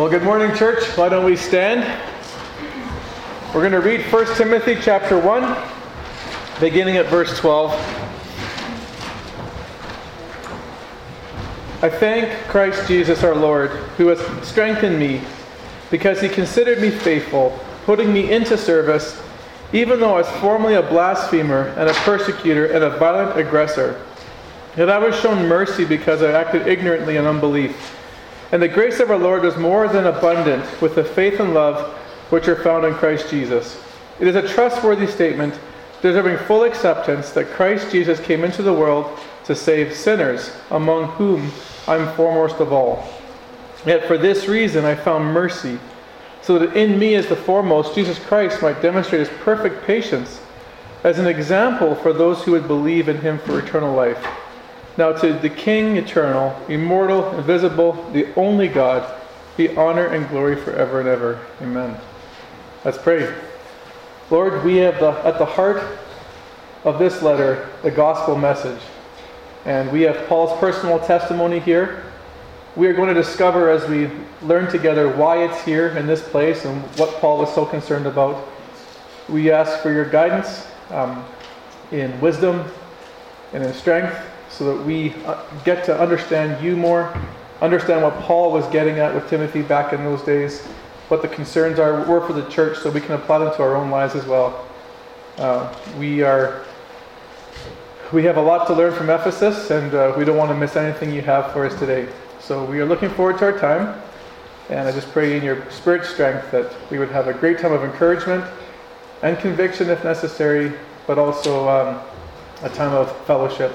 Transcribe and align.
Well, 0.00 0.08
good 0.08 0.22
morning, 0.22 0.56
church. 0.56 0.82
Why 0.96 1.10
don't 1.10 1.26
we 1.26 1.36
stand? 1.36 1.84
We're 3.48 3.60
going 3.60 3.72
to 3.72 3.82
read 3.82 4.00
1 4.00 4.34
Timothy 4.34 4.78
chapter 4.80 5.18
1, 5.18 5.58
beginning 6.58 6.96
at 6.96 7.04
verse 7.08 7.38
12. 7.38 7.70
I 11.82 11.90
thank 11.90 12.32
Christ 12.48 12.88
Jesus 12.88 13.22
our 13.22 13.34
Lord, 13.34 13.72
who 13.98 14.06
has 14.06 14.48
strengthened 14.48 14.98
me, 14.98 15.20
because 15.90 16.18
he 16.18 16.30
considered 16.30 16.80
me 16.80 16.88
faithful, 16.88 17.60
putting 17.84 18.10
me 18.10 18.32
into 18.32 18.56
service, 18.56 19.22
even 19.74 20.00
though 20.00 20.14
I 20.14 20.20
was 20.22 20.30
formerly 20.40 20.76
a 20.76 20.82
blasphemer 20.82 21.74
and 21.76 21.90
a 21.90 21.94
persecutor 22.04 22.64
and 22.72 22.82
a 22.82 22.96
violent 22.96 23.38
aggressor. 23.38 24.02
Yet 24.78 24.88
I 24.88 24.96
was 24.96 25.14
shown 25.20 25.46
mercy 25.46 25.84
because 25.84 26.22
I 26.22 26.32
acted 26.32 26.66
ignorantly 26.66 27.18
in 27.18 27.26
unbelief. 27.26 27.98
And 28.52 28.60
the 28.60 28.68
grace 28.68 28.98
of 29.00 29.10
our 29.10 29.18
Lord 29.18 29.42
was 29.42 29.56
more 29.56 29.86
than 29.86 30.06
abundant 30.06 30.80
with 30.82 30.94
the 30.94 31.04
faith 31.04 31.38
and 31.38 31.54
love 31.54 31.92
which 32.30 32.48
are 32.48 32.62
found 32.62 32.84
in 32.84 32.94
Christ 32.94 33.30
Jesus. 33.30 33.80
It 34.18 34.26
is 34.26 34.36
a 34.36 34.46
trustworthy 34.46 35.06
statement, 35.06 35.58
deserving 36.02 36.38
full 36.46 36.64
acceptance, 36.64 37.30
that 37.30 37.50
Christ 37.50 37.90
Jesus 37.92 38.20
came 38.20 38.44
into 38.44 38.62
the 38.62 38.72
world 38.72 39.18
to 39.44 39.54
save 39.54 39.94
sinners, 39.94 40.52
among 40.70 41.06
whom 41.12 41.50
I 41.86 41.96
am 41.96 42.14
foremost 42.16 42.60
of 42.60 42.72
all. 42.72 43.08
Yet 43.86 44.06
for 44.06 44.18
this 44.18 44.46
reason 44.46 44.84
I 44.84 44.94
found 44.94 45.32
mercy, 45.32 45.78
so 46.42 46.58
that 46.58 46.76
in 46.76 46.98
me 46.98 47.14
as 47.14 47.26
the 47.26 47.36
foremost 47.36 47.94
Jesus 47.94 48.18
Christ 48.18 48.62
might 48.62 48.82
demonstrate 48.82 49.20
his 49.20 49.38
perfect 49.40 49.84
patience 49.84 50.40
as 51.04 51.18
an 51.18 51.26
example 51.26 51.94
for 51.94 52.12
those 52.12 52.42
who 52.42 52.52
would 52.52 52.66
believe 52.66 53.08
in 53.08 53.18
him 53.20 53.38
for 53.38 53.58
eternal 53.58 53.94
life. 53.94 54.24
Now 54.96 55.12
to 55.12 55.32
the 55.32 55.48
King 55.48 55.96
eternal, 55.96 56.56
immortal, 56.68 57.36
invisible, 57.36 58.10
the 58.12 58.32
only 58.34 58.68
God, 58.68 59.18
be 59.56 59.74
honor 59.76 60.06
and 60.06 60.28
glory 60.28 60.56
forever 60.56 61.00
and 61.00 61.08
ever. 61.08 61.40
Amen. 61.60 61.96
Let's 62.84 62.98
pray. 62.98 63.32
Lord, 64.30 64.64
we 64.64 64.76
have 64.76 64.98
the, 65.00 65.10
at 65.24 65.38
the 65.38 65.44
heart 65.44 65.98
of 66.84 66.98
this 66.98 67.22
letter 67.22 67.68
the 67.82 67.90
gospel 67.90 68.36
message. 68.36 68.80
And 69.64 69.92
we 69.92 70.02
have 70.02 70.26
Paul's 70.28 70.58
personal 70.58 70.98
testimony 70.98 71.60
here. 71.60 72.04
We 72.76 72.86
are 72.86 72.92
going 72.92 73.08
to 73.08 73.20
discover 73.20 73.68
as 73.68 73.88
we 73.88 74.10
learn 74.42 74.70
together 74.70 75.14
why 75.14 75.44
it's 75.44 75.62
here 75.64 75.88
in 75.88 76.06
this 76.06 76.26
place 76.26 76.64
and 76.64 76.82
what 76.98 77.10
Paul 77.20 77.38
was 77.38 77.54
so 77.54 77.66
concerned 77.66 78.06
about. 78.06 78.48
We 79.28 79.50
ask 79.50 79.80
for 79.82 79.92
your 79.92 80.08
guidance 80.08 80.66
um, 80.90 81.24
in 81.92 82.18
wisdom 82.20 82.64
and 83.52 83.62
in 83.62 83.74
strength 83.74 84.16
so 84.60 84.76
that 84.76 84.84
we 84.84 85.14
uh, 85.24 85.42
get 85.64 85.86
to 85.86 85.98
understand 85.98 86.62
you 86.62 86.76
more, 86.76 87.18
understand 87.62 88.02
what 88.02 88.14
Paul 88.20 88.52
was 88.52 88.66
getting 88.66 88.98
at 88.98 89.14
with 89.14 89.26
Timothy 89.30 89.62
back 89.62 89.94
in 89.94 90.04
those 90.04 90.20
days, 90.20 90.60
what 91.08 91.22
the 91.22 91.28
concerns 91.28 91.78
are 91.78 92.04
were 92.04 92.20
for 92.26 92.34
the 92.34 92.46
church, 92.50 92.76
so 92.76 92.90
we 92.90 93.00
can 93.00 93.12
apply 93.12 93.38
them 93.38 93.54
to 93.54 93.62
our 93.62 93.74
own 93.74 93.88
lives 93.88 94.14
as 94.14 94.26
well. 94.26 94.68
Uh, 95.38 95.74
we 95.98 96.20
are 96.22 96.66
we 98.12 98.22
have 98.24 98.36
a 98.36 98.42
lot 98.42 98.66
to 98.66 98.74
learn 98.74 98.92
from 98.92 99.08
Ephesus, 99.08 99.70
and 99.70 99.94
uh, 99.94 100.12
we 100.18 100.26
don't 100.26 100.36
want 100.36 100.50
to 100.50 100.56
miss 100.56 100.76
anything 100.76 101.10
you 101.10 101.22
have 101.22 101.50
for 101.52 101.64
us 101.64 101.74
today. 101.78 102.06
So 102.38 102.62
we 102.62 102.80
are 102.80 102.86
looking 102.86 103.08
forward 103.08 103.38
to 103.38 103.46
our 103.46 103.58
time, 103.58 103.98
and 104.68 104.86
I 104.86 104.92
just 104.92 105.10
pray 105.10 105.38
in 105.38 105.42
your 105.42 105.70
spirit 105.70 106.04
strength 106.04 106.50
that 106.50 106.70
we 106.90 106.98
would 106.98 107.10
have 107.12 107.28
a 107.28 107.32
great 107.32 107.60
time 107.60 107.72
of 107.72 107.82
encouragement 107.82 108.44
and 109.22 109.38
conviction 109.38 109.88
if 109.88 110.04
necessary, 110.04 110.74
but 111.06 111.18
also 111.18 111.66
um, 111.66 112.00
a 112.62 112.68
time 112.68 112.92
of 112.92 113.10
fellowship 113.24 113.72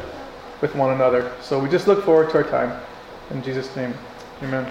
with 0.65 0.75
one 0.75 0.95
another. 0.95 1.31
So 1.43 1.59
we 1.59 1.69
just 1.69 1.85
look 1.85 2.03
forward 2.03 2.31
to 2.31 2.37
our 2.37 2.43
time. 2.43 2.81
In 3.29 3.43
Jesus' 3.43 3.75
name, 3.75 3.93
amen. 4.41 4.65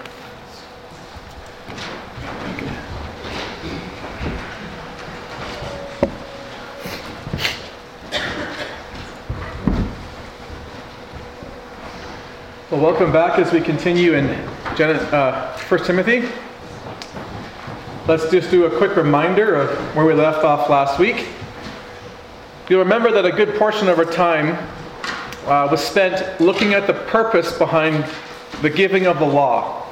Well, 12.69 12.81
welcome 12.81 13.13
back 13.13 13.39
as 13.39 13.53
we 13.53 13.61
continue 13.61 14.15
in 14.15 14.25
uh, 14.25 15.57
1 15.57 15.83
Timothy. 15.85 16.27
Let's 18.05 18.29
just 18.29 18.51
do 18.51 18.65
a 18.65 18.77
quick 18.77 18.97
reminder 18.97 19.55
of 19.55 19.95
where 19.95 20.05
we 20.05 20.13
left 20.13 20.43
off 20.43 20.69
last 20.69 20.99
week. 20.99 21.25
You'll 22.67 22.79
remember 22.79 23.11
that 23.11 23.25
a 23.25 23.31
good 23.31 23.57
portion 23.57 23.87
of 23.87 23.97
our 23.97 24.03
time 24.03 24.57
uh, 25.45 25.67
was 25.69 25.83
spent 25.83 26.41
looking 26.41 26.73
at 26.73 26.87
the 26.87 26.93
purpose 26.93 27.57
behind 27.57 28.05
the 28.61 28.69
giving 28.69 29.05
of 29.05 29.19
the 29.19 29.25
law 29.25 29.85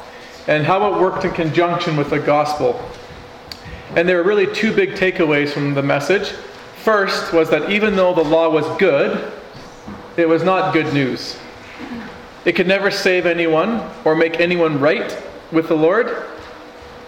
and 0.48 0.66
how 0.66 0.94
it 0.94 1.00
worked 1.00 1.26
in 1.26 1.32
conjunction 1.32 1.96
with 1.96 2.10
the 2.10 2.20
gospel. 2.20 2.82
And 3.96 4.10
there 4.10 4.18
were 4.18 4.24
really 4.24 4.52
two 4.54 4.74
big 4.74 4.92
takeaways 4.92 5.52
from 5.52 5.74
the 5.74 5.84
message. 5.84 6.30
First 6.84 7.32
was 7.32 7.50
that 7.50 7.70
even 7.70 7.96
though 7.96 8.14
the 8.14 8.24
law 8.24 8.50
was 8.50 8.66
good, 8.78 9.32
it 10.18 10.28
was 10.28 10.44
not 10.44 10.74
good 10.74 10.94
news. 10.94 11.38
It 12.46 12.54
could 12.54 12.68
never 12.68 12.92
save 12.92 13.26
anyone 13.26 13.90
or 14.04 14.16
make 14.16 14.40
anyone 14.40 14.80
right 14.80 15.18
with 15.52 15.68
the 15.68 15.76
Lord. 15.78 16.26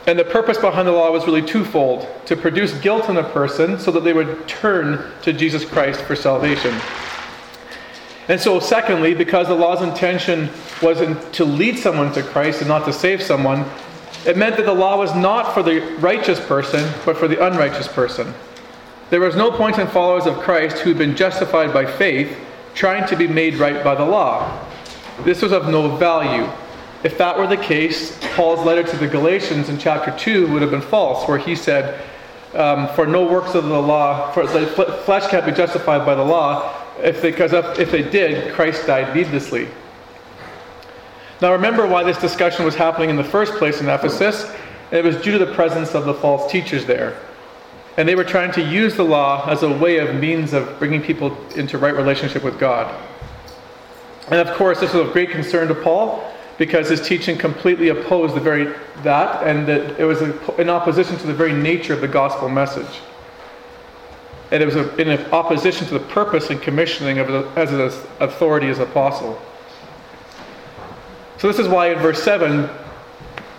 And 0.08 0.18
the 0.18 0.24
purpose 0.24 0.58
behind 0.58 0.88
the 0.88 0.92
law 0.92 1.12
was 1.12 1.26
really 1.26 1.42
twofold 1.42 2.08
to 2.28 2.36
produce 2.36 2.74
guilt 2.80 3.10
in 3.10 3.18
a 3.18 3.24
person 3.24 3.80
so 3.80 3.92
that 3.92 4.04
they 4.04 4.14
would 4.14 4.48
turn 4.48 5.12
to 5.24 5.34
Jesus 5.34 5.66
Christ 5.66 6.02
for 6.02 6.16
salvation. 6.16 6.74
And 8.28 8.42
so, 8.42 8.60
secondly, 8.60 9.14
because 9.14 9.48
the 9.48 9.56
law's 9.56 9.82
intention 9.82 10.50
was 10.82 10.98
to 11.34 11.46
lead 11.46 11.78
someone 11.78 12.12
to 12.14 12.24
Christ 12.24 12.62
and 12.62 12.68
not 12.68 12.86
to 12.86 12.94
save 12.94 13.22
someone, 13.22 13.66
it 14.26 14.36
meant 14.36 14.58
that 14.58 14.66
the 14.66 14.74
law 14.74 14.98
was 14.98 15.14
not 15.14 15.54
for 15.54 15.62
the 15.62 15.82
righteous 16.00 16.40
person, 16.40 16.92
but 17.06 17.18
for 17.18 17.28
the 17.28 17.46
unrighteous 17.46 17.88
person. 17.88 18.34
There 19.12 19.20
was 19.20 19.36
no 19.36 19.52
point 19.52 19.78
in 19.78 19.86
followers 19.88 20.26
of 20.26 20.40
Christ 20.40 20.80
who 20.80 20.90
had 20.90 20.98
been 20.98 21.16
justified 21.16 21.72
by 21.72 21.86
faith 21.86 22.36
trying 22.74 23.08
to 23.08 23.16
be 23.16 23.28
made 23.28 23.56
right 23.56 23.84
by 23.84 23.94
the 23.94 24.04
law. 24.04 24.66
This 25.24 25.44
was 25.44 25.52
of 25.52 25.70
no 25.70 25.96
value. 25.96 26.50
If 27.04 27.20
that 27.20 27.38
were 27.38 27.46
the 27.46 27.58
case, 27.58 28.18
Paul's 28.36 28.66
letter 28.66 28.82
to 28.82 28.98
the 28.98 29.08
Galatians 29.08 29.70
in 29.70 29.78
chapter 29.78 30.12
2 30.18 30.52
would 30.52 30.64
have 30.64 30.72
been 30.72 30.82
false, 30.82 31.28
where 31.28 31.38
he 31.38 31.56
said, 31.56 32.02
um, 32.56 32.88
For 32.96 33.06
no 33.06 33.24
works 33.24 33.54
of 33.54 33.66
the 33.66 33.80
law, 33.80 34.32
for 34.32 34.48
the 34.48 34.66
flesh 35.06 35.30
can't 35.30 35.46
be 35.46 35.52
justified 35.52 36.04
by 36.04 36.16
the 36.16 36.24
law, 36.24 36.85
if 37.02 37.22
they, 37.22 37.32
because 37.32 37.54
if 37.54 37.92
they 37.92 38.04
did, 38.04 38.54
Christ 38.54 38.88
died 38.88 39.16
needlessly. 39.16 39.68
Now 41.42 41.52
remember 41.52 41.86
why 41.86 42.04
this 42.04 42.18
discussion 42.18 42.64
was 42.64 42.76
happening 42.76 43.10
in 43.10 43.16
the 43.18 43.24
first 43.24 43.54
place 43.56 43.82
in 43.82 43.90
Ephesus. 43.90 44.50
It 44.92 45.04
was 45.04 45.18
due 45.18 45.38
to 45.38 45.46
the 45.46 45.54
presence 45.54 45.94
of 45.94 46.06
the 46.06 46.14
false 46.14 46.50
teachers 46.52 46.86
there. 46.86 47.18
And 47.98 48.08
they 48.08 48.16
were 48.16 48.24
trying 48.24 48.52
to 48.54 48.62
use 48.62 48.96
the 48.96 49.04
law 49.04 49.48
as 49.50 49.64
a 49.64 49.70
way 49.70 49.98
of 49.98 50.16
means 50.16 50.54
of 50.54 50.80
bringing 50.80 51.02
people 51.02 51.36
into 51.56 51.78
right 51.78 51.96
relationship 51.96 52.44
with 52.44 52.60
God. 52.60 52.94
And 54.30 54.48
of 54.48 54.56
course, 54.56 54.80
this 54.80 54.94
was 54.94 55.08
of 55.08 55.14
great 55.14 55.30
concern 55.30 55.68
to 55.68 55.76
Paul 55.76 56.32
because 56.58 56.90
his 56.90 57.06
teaching 57.06 57.38
completely 57.38 57.90
opposed 57.90 58.34
the 58.36 58.40
very 58.40 58.74
that, 59.04 59.46
and 59.46 59.68
that 59.68 60.00
it 60.00 60.06
was 60.06 60.22
in 60.58 60.70
opposition 60.70 61.18
to 61.18 61.28
the 61.28 61.34
very 61.34 61.54
nature 61.54 61.94
of 61.94 62.02
the 62.02 62.08
gospel 62.08 62.48
message 62.48 63.02
and 64.52 64.62
it 64.62 64.66
was 64.66 64.76
in 65.00 65.10
opposition 65.32 65.88
to 65.88 65.94
the 65.94 66.00
purpose 66.00 66.50
and 66.50 66.62
commissioning 66.62 67.20
of 67.20 67.30
as 67.58 67.72
an 67.72 67.82
authority 68.20 68.68
as 68.68 68.80
apostle. 68.80 69.42
So 71.38 71.48
this 71.48 71.60
is 71.60 71.68
why 71.68 71.92
in 71.92 72.00
verse 72.00 72.22
7, 72.24 72.70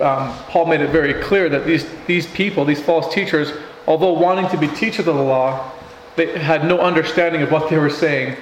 um, 0.00 0.34
Paul 0.48 0.66
made 0.66 0.80
it 0.80 0.90
very 0.90 1.14
clear 1.22 1.48
that 1.48 1.66
these, 1.66 1.86
these 2.06 2.26
people, 2.26 2.64
these 2.64 2.80
false 2.80 3.12
teachers, 3.12 3.52
although 3.86 4.12
wanting 4.12 4.48
to 4.50 4.56
be 4.56 4.68
teachers 4.68 5.06
of 5.06 5.16
the 5.16 5.22
law, 5.22 5.72
they 6.16 6.38
had 6.38 6.64
no 6.64 6.78
understanding 6.78 7.42
of 7.42 7.50
what 7.50 7.68
they 7.68 7.78
were 7.78 7.90
saying 7.90 8.36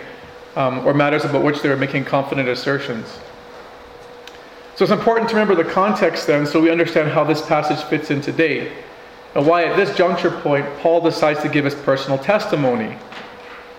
um, 0.56 0.86
or 0.86 0.94
matters 0.94 1.24
about 1.24 1.42
which 1.42 1.62
they 1.62 1.68
were 1.68 1.76
making 1.76 2.04
confident 2.04 2.48
assertions. 2.48 3.18
So 4.76 4.84
it's 4.84 4.92
important 4.92 5.28
to 5.30 5.36
remember 5.36 5.54
the 5.60 5.68
context 5.68 6.26
then 6.26 6.46
so 6.46 6.60
we 6.60 6.70
understand 6.70 7.10
how 7.10 7.24
this 7.24 7.44
passage 7.44 7.82
fits 7.84 8.10
in 8.10 8.20
today 8.20 8.72
and 9.34 9.46
why 9.46 9.64
at 9.64 9.76
this 9.76 9.96
juncture 9.96 10.30
point 10.30 10.66
Paul 10.78 11.00
decides 11.00 11.40
to 11.42 11.48
give 11.48 11.64
his 11.64 11.74
personal 11.74 12.18
testimony. 12.18 12.96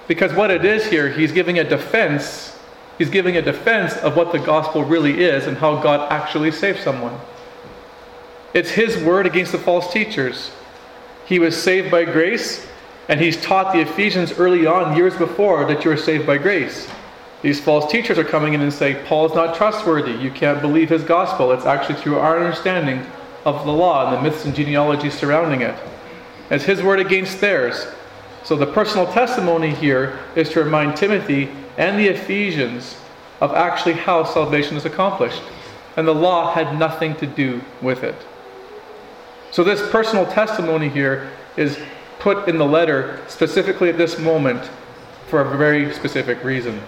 Because 0.08 0.34
what 0.34 0.52
it 0.52 0.64
is 0.66 0.86
here, 0.86 1.10
he's 1.10 1.32
giving 1.32 1.60
a 1.60 1.64
defense. 1.64 2.58
He's 2.98 3.10
giving 3.10 3.38
a 3.38 3.42
defense 3.42 3.96
of 3.98 4.16
what 4.16 4.32
the 4.32 4.40
gospel 4.40 4.84
really 4.84 5.24
is 5.24 5.48
and 5.48 5.58
how 5.58 5.82
God 5.82 6.12
actually 6.12 6.52
saved 6.52 6.80
someone. 6.80 7.18
It's 8.54 8.72
his 8.72 8.98
word 9.04 9.26
against 9.26 9.52
the 9.52 9.58
false 9.58 9.92
teachers. 9.92 10.52
He 11.26 11.40
was 11.40 11.62
saved 11.62 11.92
by 11.92 12.06
grace, 12.06 12.66
and 13.10 13.20
he's 13.20 13.42
taught 13.42 13.74
the 13.74 13.82
Ephesians 13.82 14.34
early 14.34 14.66
on, 14.66 14.96
years 14.96 15.16
before, 15.18 15.66
that 15.66 15.84
you 15.84 15.92
are 15.92 15.98
saved 15.98 16.26
by 16.26 16.38
grace. 16.38 16.88
These 17.42 17.60
false 17.60 17.92
teachers 17.92 18.18
are 18.18 18.24
coming 18.24 18.54
in 18.54 18.62
and 18.62 18.72
saying, 18.72 19.06
Paul 19.06 19.26
is 19.26 19.34
not 19.34 19.56
trustworthy. 19.56 20.14
You 20.14 20.32
can't 20.32 20.62
believe 20.62 20.90
his 20.90 21.04
gospel. 21.04 21.52
It's 21.52 21.66
actually 21.66 21.96
through 21.96 22.20
our 22.20 22.40
understanding 22.40 23.06
of 23.46 23.66
the 23.66 23.72
law 23.72 24.08
and 24.08 24.18
the 24.18 24.22
myths 24.22 24.46
and 24.46 24.56
genealogies 24.56 25.14
surrounding 25.14 25.62
it 25.62 25.76
as 26.50 26.64
his 26.64 26.82
word 26.82 27.00
against 27.00 27.40
theirs. 27.40 27.88
So 28.44 28.56
the 28.56 28.68
personal 28.68 29.12
testimony 29.12 29.74
here 29.74 30.20
is 30.36 30.50
to 30.52 30.64
remind 30.64 30.98
Timothy 30.98 31.50
and 31.78 32.00
the 32.00 32.08
Ephesians 32.08 32.98
of 33.42 33.54
actually 33.54 33.94
how 33.94 34.24
salvation 34.24 34.78
is 34.78 34.86
accomplished. 34.86 35.42
And 35.98 36.08
the 36.08 36.14
law 36.14 36.54
had 36.54 36.78
nothing 36.78 37.16
to 37.18 37.28
do 37.28 37.62
with 37.82 38.04
it. 38.04 38.16
So, 39.52 39.64
this 39.64 39.90
personal 39.90 40.26
testimony 40.26 40.90
here 40.90 41.32
is 41.56 41.80
put 42.20 42.50
in 42.50 42.58
the 42.58 42.66
letter 42.66 43.22
specifically 43.28 43.90
at 43.90 43.98
this 43.98 44.20
moment 44.20 44.70
for 45.28 45.42
a 45.42 45.58
very 45.58 45.94
specific 45.94 46.44
reason. 46.44 46.82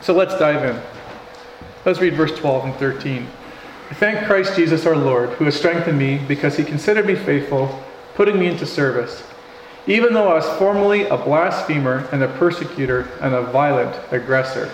So, 0.00 0.12
let's 0.12 0.36
dive 0.38 0.64
in. 0.64 0.82
Let's 1.84 2.00
read 2.00 2.14
verse 2.14 2.36
12 2.36 2.64
and 2.64 2.74
13. 2.74 3.28
I 3.90 3.94
thank 3.94 4.24
Christ 4.26 4.54
Jesus 4.54 4.86
our 4.86 4.94
Lord, 4.94 5.30
who 5.30 5.44
has 5.46 5.56
strengthened 5.56 5.98
me 5.98 6.18
because 6.18 6.56
he 6.56 6.62
considered 6.62 7.06
me 7.06 7.16
faithful, 7.16 7.82
putting 8.14 8.38
me 8.38 8.46
into 8.46 8.64
service, 8.64 9.24
even 9.88 10.14
though 10.14 10.28
I 10.28 10.34
was 10.34 10.58
formerly 10.58 11.08
a 11.08 11.16
blasphemer 11.16 12.08
and 12.12 12.22
a 12.22 12.28
persecutor 12.38 13.08
and 13.20 13.34
a 13.34 13.42
violent 13.42 14.00
aggressor. 14.12 14.70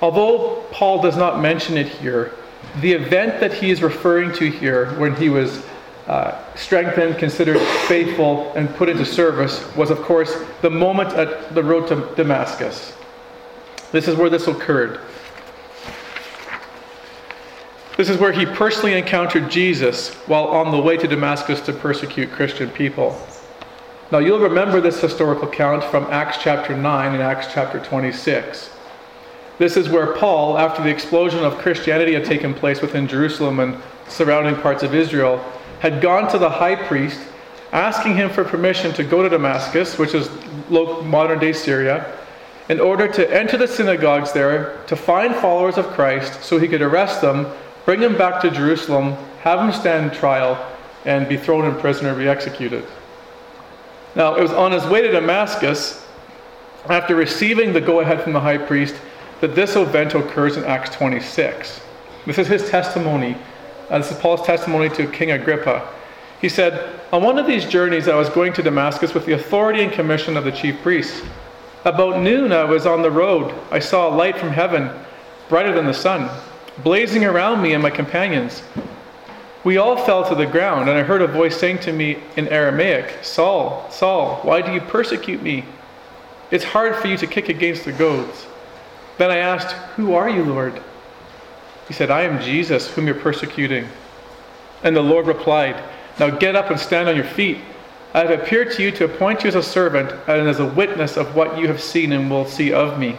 Although 0.00 0.64
Paul 0.70 1.02
does 1.02 1.16
not 1.18 1.42
mention 1.42 1.76
it 1.76 1.86
here, 1.86 2.32
the 2.80 2.92
event 2.92 3.40
that 3.40 3.52
he 3.52 3.70
is 3.70 3.82
referring 3.82 4.32
to 4.36 4.50
here, 4.50 4.98
when 4.98 5.14
he 5.14 5.28
was 5.28 5.62
uh, 6.06 6.42
strengthened, 6.54 7.18
considered 7.18 7.60
faithful, 7.88 8.50
and 8.54 8.74
put 8.76 8.88
into 8.88 9.04
service, 9.04 9.62
was 9.76 9.90
of 9.90 10.00
course 10.00 10.34
the 10.62 10.70
moment 10.70 11.10
at 11.10 11.54
the 11.54 11.62
road 11.62 11.88
to 11.88 12.08
Damascus. 12.16 12.96
This 13.92 14.08
is 14.08 14.16
where 14.16 14.30
this 14.30 14.46
occurred. 14.46 14.98
This 17.96 18.08
is 18.08 18.16
where 18.16 18.32
he 18.32 18.46
personally 18.46 18.94
encountered 18.94 19.50
Jesus 19.50 20.14
while 20.26 20.46
on 20.46 20.70
the 20.70 20.80
way 20.80 20.96
to 20.96 21.06
Damascus 21.06 21.60
to 21.62 21.74
persecute 21.74 22.32
Christian 22.32 22.70
people. 22.70 23.20
Now, 24.10 24.18
you'll 24.18 24.40
remember 24.40 24.80
this 24.80 25.00
historical 25.00 25.48
account 25.48 25.84
from 25.84 26.04
Acts 26.04 26.38
chapter 26.40 26.74
9 26.74 27.14
and 27.14 27.22
Acts 27.22 27.48
chapter 27.52 27.80
26. 27.80 28.70
This 29.58 29.76
is 29.76 29.90
where 29.90 30.14
Paul, 30.14 30.56
after 30.56 30.82
the 30.82 30.88
explosion 30.88 31.44
of 31.44 31.58
Christianity 31.58 32.14
had 32.14 32.24
taken 32.24 32.54
place 32.54 32.80
within 32.80 33.06
Jerusalem 33.06 33.60
and 33.60 33.76
surrounding 34.08 34.56
parts 34.56 34.82
of 34.82 34.94
Israel, 34.94 35.44
had 35.80 36.00
gone 36.00 36.30
to 36.30 36.38
the 36.38 36.48
high 36.48 36.76
priest 36.76 37.20
asking 37.72 38.16
him 38.16 38.30
for 38.30 38.44
permission 38.44 38.92
to 38.94 39.04
go 39.04 39.22
to 39.22 39.28
Damascus, 39.28 39.98
which 39.98 40.14
is 40.14 40.30
modern 40.70 41.38
day 41.38 41.52
Syria, 41.52 42.18
in 42.68 42.80
order 42.80 43.06
to 43.08 43.34
enter 43.34 43.56
the 43.56 43.68
synagogues 43.68 44.32
there 44.32 44.78
to 44.86 44.96
find 44.96 45.34
followers 45.34 45.76
of 45.76 45.86
Christ 45.88 46.42
so 46.42 46.58
he 46.58 46.68
could 46.68 46.82
arrest 46.82 47.20
them 47.20 47.46
bring 47.84 48.00
him 48.00 48.16
back 48.16 48.40
to 48.42 48.50
Jerusalem, 48.50 49.12
have 49.40 49.60
him 49.60 49.72
stand 49.72 50.12
trial, 50.12 50.58
and 51.04 51.28
be 51.28 51.36
thrown 51.36 51.64
in 51.64 51.74
prison 51.80 52.06
or 52.06 52.14
be 52.14 52.28
executed. 52.28 52.84
Now, 54.14 54.34
it 54.34 54.42
was 54.42 54.52
on 54.52 54.72
his 54.72 54.84
way 54.86 55.02
to 55.02 55.10
Damascus, 55.10 56.06
after 56.88 57.14
receiving 57.14 57.72
the 57.72 57.80
go 57.80 58.00
ahead 58.00 58.22
from 58.22 58.32
the 58.32 58.40
high 58.40 58.58
priest, 58.58 58.94
that 59.40 59.54
this 59.54 59.76
event 59.76 60.14
occurs 60.14 60.56
in 60.56 60.64
Acts 60.64 60.94
26. 60.94 61.80
This 62.26 62.38
is 62.38 62.46
his 62.46 62.68
testimony. 62.68 63.36
Uh, 63.90 63.98
this 63.98 64.12
is 64.12 64.18
Paul's 64.18 64.46
testimony 64.46 64.88
to 64.90 65.06
King 65.08 65.32
Agrippa. 65.32 65.88
He 66.40 66.48
said, 66.48 67.00
On 67.12 67.22
one 67.22 67.38
of 67.38 67.46
these 67.46 67.64
journeys, 67.64 68.06
I 68.06 68.16
was 68.16 68.28
going 68.28 68.52
to 68.54 68.62
Damascus 68.62 69.14
with 69.14 69.26
the 69.26 69.32
authority 69.32 69.82
and 69.82 69.92
commission 69.92 70.36
of 70.36 70.44
the 70.44 70.52
chief 70.52 70.80
priests. 70.82 71.22
About 71.84 72.20
noon, 72.20 72.52
I 72.52 72.64
was 72.64 72.86
on 72.86 73.02
the 73.02 73.10
road. 73.10 73.52
I 73.70 73.80
saw 73.80 74.08
a 74.08 74.14
light 74.14 74.38
from 74.38 74.50
heaven, 74.50 74.90
brighter 75.48 75.74
than 75.74 75.86
the 75.86 75.94
sun 75.94 76.30
blazing 76.78 77.24
around 77.24 77.62
me 77.62 77.74
and 77.74 77.82
my 77.82 77.90
companions. 77.90 78.62
We 79.64 79.76
all 79.76 79.96
fell 80.04 80.28
to 80.28 80.34
the 80.34 80.46
ground, 80.46 80.88
and 80.88 80.98
I 80.98 81.02
heard 81.02 81.22
a 81.22 81.26
voice 81.26 81.56
saying 81.56 81.80
to 81.80 81.92
me 81.92 82.18
in 82.36 82.48
Aramaic, 82.48 83.22
Saul, 83.22 83.88
Saul, 83.90 84.40
why 84.42 84.60
do 84.60 84.72
you 84.72 84.80
persecute 84.80 85.42
me? 85.42 85.64
It's 86.50 86.64
hard 86.64 86.96
for 86.96 87.06
you 87.06 87.16
to 87.16 87.26
kick 87.26 87.48
against 87.48 87.84
the 87.84 87.92
goads. 87.92 88.46
Then 89.18 89.30
I 89.30 89.36
asked, 89.36 89.72
Who 89.96 90.14
are 90.14 90.28
you, 90.28 90.44
Lord? 90.44 90.82
He 91.86 91.94
said, 91.94 92.10
I 92.10 92.22
am 92.22 92.42
Jesus, 92.42 92.88
whom 92.92 93.06
you're 93.06 93.14
persecuting. 93.14 93.86
And 94.82 94.96
the 94.96 95.02
Lord 95.02 95.26
replied, 95.26 95.82
Now 96.18 96.30
get 96.30 96.56
up 96.56 96.70
and 96.70 96.80
stand 96.80 97.08
on 97.08 97.16
your 97.16 97.24
feet. 97.24 97.58
I 98.14 98.20
have 98.20 98.30
appeared 98.30 98.72
to 98.72 98.82
you 98.82 98.90
to 98.92 99.04
appoint 99.04 99.42
you 99.42 99.48
as 99.48 99.54
a 99.54 99.62
servant 99.62 100.12
and 100.28 100.48
as 100.48 100.60
a 100.60 100.66
witness 100.66 101.16
of 101.16 101.34
what 101.34 101.58
you 101.58 101.68
have 101.68 101.80
seen 101.80 102.12
and 102.12 102.30
will 102.30 102.46
see 102.46 102.72
of 102.72 102.98
me. 102.98 103.16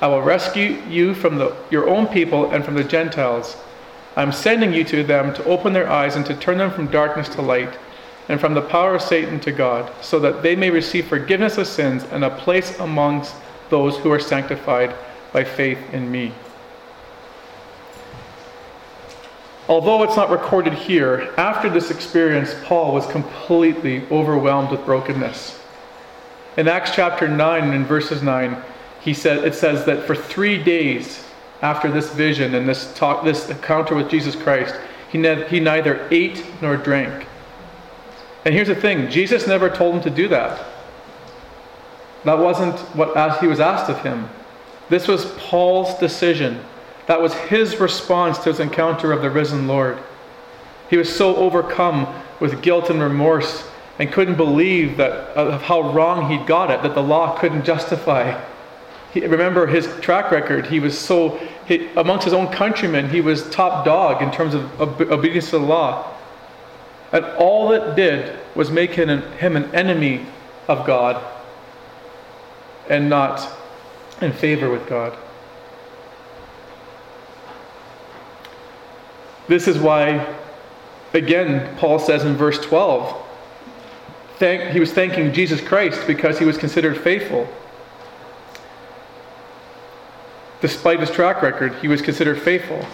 I 0.00 0.08
will 0.08 0.22
rescue 0.22 0.82
you 0.88 1.14
from 1.14 1.38
the, 1.38 1.56
your 1.70 1.88
own 1.88 2.06
people 2.06 2.50
and 2.50 2.64
from 2.64 2.74
the 2.74 2.84
Gentiles. 2.84 3.56
I 4.14 4.22
am 4.22 4.32
sending 4.32 4.72
you 4.72 4.84
to 4.84 5.02
them 5.02 5.34
to 5.34 5.44
open 5.44 5.72
their 5.72 5.88
eyes 5.88 6.16
and 6.16 6.26
to 6.26 6.34
turn 6.34 6.58
them 6.58 6.70
from 6.70 6.88
darkness 6.88 7.28
to 7.30 7.42
light 7.42 7.78
and 8.28 8.40
from 8.40 8.54
the 8.54 8.62
power 8.62 8.96
of 8.96 9.02
Satan 9.02 9.38
to 9.40 9.52
God, 9.52 9.92
so 10.02 10.18
that 10.18 10.42
they 10.42 10.56
may 10.56 10.68
receive 10.68 11.06
forgiveness 11.06 11.58
of 11.58 11.66
sins 11.66 12.04
and 12.10 12.24
a 12.24 12.30
place 12.30 12.78
amongst 12.80 13.34
those 13.70 13.96
who 13.98 14.10
are 14.10 14.18
sanctified 14.18 14.94
by 15.32 15.44
faith 15.44 15.78
in 15.92 16.10
me. 16.10 16.32
Although 19.68 20.02
it's 20.02 20.16
not 20.16 20.30
recorded 20.30 20.74
here, 20.74 21.32
after 21.36 21.68
this 21.68 21.90
experience, 21.90 22.54
Paul 22.64 22.94
was 22.94 23.06
completely 23.06 24.06
overwhelmed 24.10 24.70
with 24.70 24.84
brokenness. 24.84 25.60
In 26.56 26.68
Acts 26.68 26.92
chapter 26.94 27.28
9 27.28 27.64
and 27.64 27.74
in 27.74 27.84
verses 27.84 28.22
9, 28.22 28.62
he 29.06 29.14
said, 29.14 29.44
it 29.44 29.54
says 29.54 29.84
that 29.84 30.04
for 30.04 30.16
three 30.16 30.60
days 30.60 31.24
after 31.62 31.88
this 31.88 32.12
vision 32.12 32.56
and 32.56 32.68
this 32.68 32.92
talk, 32.94 33.24
this 33.24 33.48
encounter 33.48 33.94
with 33.94 34.10
Jesus 34.10 34.34
Christ, 34.34 34.74
he, 35.12 35.16
ne- 35.16 35.48
he 35.48 35.60
neither 35.60 36.08
ate 36.10 36.44
nor 36.60 36.76
drank. 36.76 37.24
And 38.44 38.52
here's 38.52 38.66
the 38.66 38.74
thing 38.74 39.08
Jesus 39.08 39.46
never 39.46 39.70
told 39.70 39.94
him 39.94 40.02
to 40.02 40.10
do 40.10 40.26
that. 40.28 40.66
That 42.24 42.40
wasn't 42.40 42.76
what 42.96 43.40
he 43.40 43.46
was 43.46 43.60
asked 43.60 43.88
of 43.88 44.02
him. 44.02 44.28
This 44.88 45.06
was 45.06 45.26
Paul's 45.38 45.96
decision. 46.00 46.60
That 47.06 47.22
was 47.22 47.32
his 47.32 47.78
response 47.78 48.38
to 48.38 48.50
his 48.50 48.58
encounter 48.58 49.12
of 49.12 49.22
the 49.22 49.30
risen 49.30 49.68
Lord. 49.68 49.98
He 50.90 50.96
was 50.96 51.14
so 51.14 51.36
overcome 51.36 52.12
with 52.40 52.60
guilt 52.60 52.90
and 52.90 53.00
remorse 53.00 53.68
and 54.00 54.10
couldn't 54.10 54.36
believe 54.36 54.96
that 54.96 55.12
of 55.36 55.62
how 55.62 55.92
wrong 55.92 56.28
he'd 56.28 56.48
got 56.48 56.72
it, 56.72 56.82
that 56.82 56.96
the 56.96 57.02
law 57.02 57.38
couldn't 57.38 57.64
justify 57.64 58.36
he, 59.16 59.26
remember 59.26 59.66
his 59.66 59.86
track 60.02 60.30
record. 60.30 60.66
He 60.66 60.78
was 60.78 60.98
so, 60.98 61.40
he, 61.66 61.88
amongst 61.96 62.24
his 62.24 62.34
own 62.34 62.48
countrymen, 62.48 63.08
he 63.08 63.22
was 63.22 63.48
top 63.48 63.84
dog 63.84 64.20
in 64.20 64.30
terms 64.30 64.52
of 64.52 64.80
obedience 64.80 65.46
to 65.50 65.58
the 65.58 65.64
law. 65.64 66.14
And 67.12 67.24
all 67.38 67.72
it 67.72 67.96
did 67.96 68.38
was 68.54 68.70
make 68.70 68.90
him 68.90 69.08
an, 69.08 69.22
him 69.38 69.56
an 69.56 69.74
enemy 69.74 70.26
of 70.68 70.86
God 70.86 71.24
and 72.90 73.08
not 73.08 73.50
in 74.20 74.32
favor 74.32 74.70
with 74.70 74.86
God. 74.86 75.16
This 79.48 79.66
is 79.66 79.78
why, 79.78 80.36
again, 81.14 81.74
Paul 81.78 81.98
says 81.98 82.24
in 82.24 82.34
verse 82.34 82.58
12, 82.58 83.16
thank, 84.36 84.72
he 84.72 84.80
was 84.80 84.92
thanking 84.92 85.32
Jesus 85.32 85.62
Christ 85.62 86.06
because 86.06 86.38
he 86.38 86.44
was 86.44 86.58
considered 86.58 86.98
faithful. 86.98 87.48
Despite 90.60 91.00
his 91.00 91.10
track 91.10 91.42
record, 91.42 91.74
he 91.76 91.88
was 91.88 92.02
considered 92.02 92.40
faithful. 92.40 92.84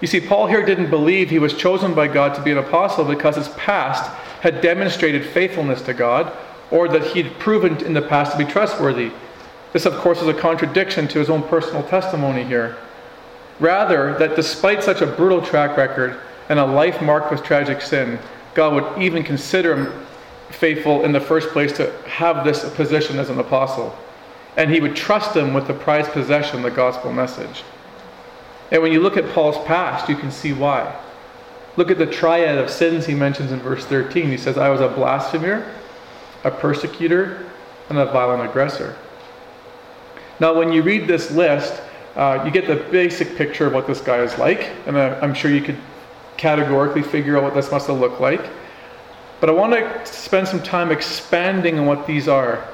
You 0.00 0.06
see, 0.06 0.20
Paul 0.20 0.46
here 0.46 0.64
didn't 0.64 0.90
believe 0.90 1.28
he 1.28 1.40
was 1.40 1.54
chosen 1.54 1.94
by 1.94 2.06
God 2.06 2.34
to 2.34 2.42
be 2.42 2.52
an 2.52 2.58
apostle 2.58 3.04
because 3.04 3.36
his 3.36 3.48
past 3.50 4.08
had 4.40 4.60
demonstrated 4.60 5.26
faithfulness 5.26 5.82
to 5.82 5.94
God 5.94 6.32
or 6.70 6.88
that 6.88 7.04
he'd 7.08 7.38
proven 7.38 7.84
in 7.84 7.94
the 7.94 8.02
past 8.02 8.32
to 8.32 8.38
be 8.38 8.44
trustworthy. 8.44 9.10
This, 9.72 9.86
of 9.86 9.94
course, 9.94 10.22
is 10.22 10.28
a 10.28 10.34
contradiction 10.34 11.08
to 11.08 11.18
his 11.18 11.28
own 11.28 11.42
personal 11.42 11.82
testimony 11.82 12.44
here. 12.44 12.76
Rather, 13.58 14.16
that 14.18 14.36
despite 14.36 14.84
such 14.84 15.00
a 15.00 15.06
brutal 15.06 15.42
track 15.42 15.76
record 15.76 16.20
and 16.48 16.58
a 16.58 16.64
life 16.64 17.02
marked 17.02 17.32
with 17.32 17.42
tragic 17.42 17.82
sin, 17.82 18.18
God 18.54 18.74
would 18.74 19.02
even 19.02 19.24
consider 19.24 19.76
him 19.76 20.06
faithful 20.50 21.04
in 21.04 21.12
the 21.12 21.20
first 21.20 21.48
place 21.50 21.72
to 21.72 21.92
have 22.02 22.44
this 22.44 22.68
position 22.74 23.18
as 23.18 23.30
an 23.30 23.38
apostle 23.38 23.98
and 24.58 24.72
he 24.72 24.80
would 24.80 24.96
trust 24.96 25.34
them 25.34 25.54
with 25.54 25.68
the 25.68 25.72
prized 25.72 26.10
possession, 26.10 26.62
the 26.62 26.70
gospel 26.70 27.12
message. 27.12 27.62
And 28.72 28.82
when 28.82 28.92
you 28.92 29.00
look 29.00 29.16
at 29.16 29.30
Paul's 29.30 29.56
past, 29.66 30.08
you 30.08 30.16
can 30.16 30.32
see 30.32 30.52
why. 30.52 31.00
Look 31.76 31.92
at 31.92 31.96
the 31.96 32.06
triad 32.06 32.58
of 32.58 32.68
sins 32.68 33.06
he 33.06 33.14
mentions 33.14 33.52
in 33.52 33.60
verse 33.60 33.84
13. 33.84 34.28
He 34.28 34.36
says, 34.36 34.58
I 34.58 34.68
was 34.68 34.80
a 34.80 34.88
blasphemer, 34.88 35.64
a 36.42 36.50
persecutor, 36.50 37.48
and 37.88 37.98
a 37.98 38.06
violent 38.06 38.50
aggressor. 38.50 38.96
Now, 40.40 40.58
when 40.58 40.72
you 40.72 40.82
read 40.82 41.06
this 41.06 41.30
list, 41.30 41.80
uh, 42.16 42.42
you 42.44 42.50
get 42.50 42.66
the 42.66 42.76
basic 42.90 43.36
picture 43.36 43.68
of 43.68 43.74
what 43.74 43.86
this 43.86 44.00
guy 44.00 44.22
is 44.22 44.36
like, 44.38 44.72
and 44.86 44.96
uh, 44.96 45.20
I'm 45.22 45.34
sure 45.34 45.52
you 45.52 45.62
could 45.62 45.78
categorically 46.36 47.02
figure 47.02 47.36
out 47.36 47.44
what 47.44 47.54
this 47.54 47.70
must 47.70 47.86
have 47.86 48.00
looked 48.00 48.20
like. 48.20 48.44
But 49.38 49.50
I 49.50 49.52
want 49.52 49.72
to 49.72 50.04
spend 50.04 50.48
some 50.48 50.62
time 50.64 50.90
expanding 50.90 51.78
on 51.78 51.86
what 51.86 52.08
these 52.08 52.26
are 52.26 52.68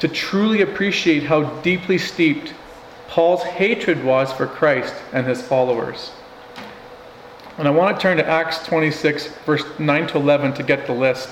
to 0.00 0.08
truly 0.08 0.62
appreciate 0.62 1.22
how 1.22 1.44
deeply 1.60 1.98
steeped 1.98 2.54
Paul's 3.08 3.42
hatred 3.42 4.04
was 4.04 4.32
for 4.32 4.46
Christ 4.46 4.94
and 5.12 5.26
his 5.26 5.42
followers. 5.42 6.12
And 7.58 7.68
I 7.68 7.70
want 7.70 7.96
to 7.96 8.00
turn 8.00 8.16
to 8.16 8.26
Acts 8.26 8.64
26, 8.66 9.28
verse 9.44 9.64
9 9.78 10.06
to 10.08 10.16
11 10.16 10.54
to 10.54 10.62
get 10.62 10.86
the 10.86 10.92
list. 10.92 11.28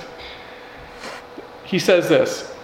He 1.64 1.78
says 1.78 2.08
this 2.08 2.54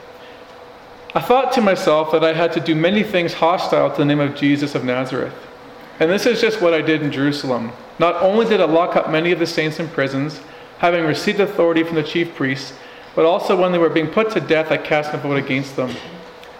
I 1.15 1.21
thought 1.21 1.53
to 1.53 1.61
myself 1.61 2.11
that 2.13 2.25
I 2.25 2.33
had 2.33 2.53
to 2.55 2.61
do 2.61 2.75
many 2.75 3.03
things 3.03 3.35
hostile 3.35 3.91
to 3.91 3.97
the 3.99 4.05
name 4.05 4.21
of 4.21 4.35
Jesus 4.35 4.75
of 4.75 4.85
Nazareth. 4.85 5.35
And 6.01 6.11
this 6.11 6.27
is 6.27 6.41
just 6.41 6.61
what 6.61 6.75
I 6.75 6.83
did 6.83 7.03
in 7.03 7.13
Jerusalem. 7.13 7.71
Not 8.01 8.21
only 8.21 8.47
did 8.47 8.61
I 8.61 8.65
lock 8.65 8.97
up 8.97 9.11
many 9.11 9.31
of 9.31 9.39
the 9.39 9.47
saints 9.47 9.79
in 9.79 9.89
prisons, 9.89 10.41
having 10.79 11.05
received 11.05 11.39
authority 11.39 11.85
from 11.85 11.95
the 11.95 12.03
chief 12.03 12.35
priests, 12.35 12.73
but 13.15 13.25
also 13.25 13.61
when 13.61 13.73
they 13.73 13.79
were 13.79 13.91
being 13.91 14.09
put 14.09 14.31
to 14.33 14.41
death, 14.41 14.71
I 14.71 14.77
cast 14.77 15.13
my 15.13 15.19
vote 15.19 15.37
against 15.37 15.77
them. 15.77 15.95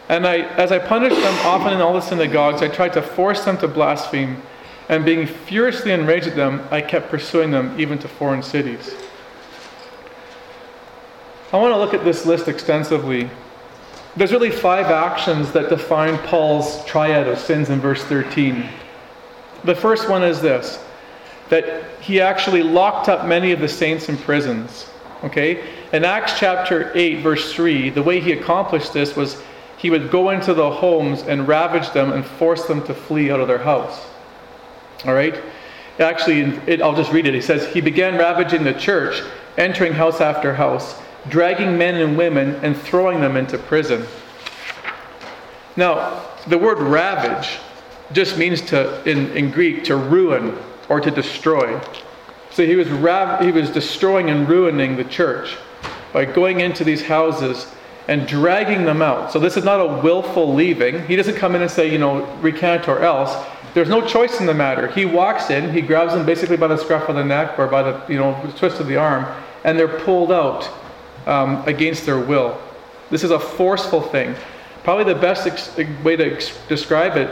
And 0.09 0.27
I, 0.27 0.39
as 0.57 0.71
I 0.71 0.79
punished 0.79 1.17
them 1.17 1.47
often 1.47 1.73
in 1.73 1.81
all 1.81 1.95
the 1.95 2.01
synagogues, 2.01 2.63
I 2.63 2.69
tried 2.69 2.93
to 2.93 3.03
force 3.03 3.45
them 3.45 3.57
to 3.59 3.69
blaspheme. 3.69 4.43
And 4.89 5.05
being 5.05 5.27
furiously 5.27 5.93
enraged 5.93 6.27
at 6.27 6.37
them, 6.37 6.67
I 6.71 6.83
kept 6.83 7.09
pursuing 7.09 7.51
them 7.51 7.79
even 7.81 7.99
to 8.01 8.09
foreign 8.09 8.43
cities. 8.43 8.95
I 11.53 11.57
want 11.57 11.73
to 11.73 11.79
look 11.79 11.95
at 11.95 12.05
this 12.05 12.27
list 12.27 12.49
extensively. 12.49 13.31
There's 14.17 14.33
really 14.33 14.51
five 14.51 14.87
actions 14.87 15.53
that 15.53 15.71
define 15.71 16.19
Paul's 16.19 16.85
triad 16.85 17.27
of 17.27 17.39
sins 17.39 17.71
in 17.71 17.81
verse 17.81 18.03
13. 18.05 18.69
The 19.65 19.75
first 19.75 20.09
one 20.09 20.23
is 20.23 20.41
this 20.41 20.85
that 21.51 21.85
he 22.01 22.21
actually 22.21 22.63
locked 22.63 23.09
up 23.09 23.27
many 23.27 23.53
of 23.53 23.61
the 23.61 23.69
saints 23.69 24.09
in 24.09 24.17
prisons. 24.17 24.89
Okay? 25.25 25.65
In 25.93 26.05
Acts 26.05 26.39
chapter 26.39 26.93
8, 26.95 27.23
verse 27.23 27.53
3, 27.53 27.91
the 27.91 28.03
way 28.03 28.21
he 28.21 28.33
accomplished 28.33 28.93
this 28.93 29.17
was 29.17 29.43
he 29.79 29.91
would 29.91 30.11
go 30.11 30.31
into 30.31 30.55
the 30.55 30.71
homes 30.71 31.23
and 31.23 31.49
ravage 31.49 31.91
them 31.93 32.13
and 32.13 32.25
force 32.25 32.67
them 32.67 32.85
to 32.87 32.95
flee 32.95 33.31
out 33.31 33.41
of 33.41 33.49
their 33.49 33.59
house. 33.59 34.07
All 35.05 35.15
right? 35.15 35.41
Actually, 35.99 36.41
it, 36.67 36.83
I'll 36.83 36.95
just 36.95 37.13
read 37.13 37.27
it. 37.27 37.35
He 37.35 37.41
says, 37.41 37.67
He 37.73 37.81
began 37.81 38.19
ravaging 38.19 38.65
the 38.65 38.75
church, 38.75 39.23
entering 39.57 39.93
house 39.93 40.21
after 40.21 40.55
house, 40.55 41.01
dragging 41.29 41.79
men 41.79 41.97
and 41.97 42.17
women 42.17 42.57
and 42.63 42.77
throwing 42.77 43.21
them 43.21 43.37
into 43.37 43.59
prison. 43.59 44.07
Now, 45.77 46.23
the 46.47 46.59
word 46.59 46.79
ravage 46.79 47.59
just 48.13 48.37
means 48.37 48.61
to, 48.63 49.03
in, 49.09 49.31
in 49.37 49.51
Greek, 49.51 49.85
to 49.85 49.97
ruin 49.97 50.59
or 50.89 51.01
to 51.01 51.11
destroy. 51.11 51.81
So 52.55 52.65
he 52.65 52.77
was, 52.77 52.89
rav- 52.89 53.45
he 53.45 53.51
was 53.51 53.69
destroying 53.69 54.31
and 54.31 54.49
ruining 54.49 54.97
the 54.97 55.03
church 55.03 55.57
by 56.13 56.25
going 56.25 56.61
into 56.61 56.85
these 56.85 57.03
houses 57.03 57.67
and 58.07 58.29
dragging 58.29 58.85
them 58.85 59.03
out. 59.03 59.33
So 59.33 59.41
this 59.41 59.57
is 59.57 59.65
not 59.65 59.81
a 59.81 60.01
willful 60.03 60.55
leaving. 60.55 61.05
He 61.07 61.17
doesn't 61.17 61.35
come 61.35 61.57
in 61.57 61.63
and 61.63 61.71
say, 61.71 61.91
you 61.91 61.99
know, 61.99 62.25
recant 62.37 62.87
or 62.87 63.01
else. 63.01 63.35
There's 63.75 63.89
no 63.89 64.07
choice 64.07 64.39
in 64.39 64.47
the 64.47 64.55
matter. 64.55 64.87
He 64.87 65.05
walks 65.05 65.51
in, 65.51 65.73
he 65.73 65.81
grabs 65.81 66.13
them 66.15 66.25
basically 66.25 66.57
by 66.57 66.69
the 66.69 66.77
scruff 66.77 67.09
of 67.09 67.17
the 67.17 67.25
neck 67.25 67.59
or 67.59 67.67
by 67.67 67.83
the, 67.83 68.01
you 68.09 68.19
know, 68.19 68.41
twist 68.57 68.79
of 68.79 68.87
the 68.87 68.97
arm, 68.97 69.27
and 69.65 69.77
they're 69.77 69.89
pulled 69.89 70.31
out 70.31 70.71
um, 71.27 71.67
against 71.67 72.07
their 72.07 72.21
will. 72.21 72.57
This 73.11 73.25
is 73.25 73.33
a 73.33 73.41
forceful 73.41 74.01
thing. 74.01 74.37
Probably 74.85 75.13
the 75.13 75.19
best 75.19 75.49
ex- 75.49 75.77
way 76.05 76.15
to 76.15 76.37
ex- 76.37 76.57
describe 76.69 77.17
it, 77.17 77.31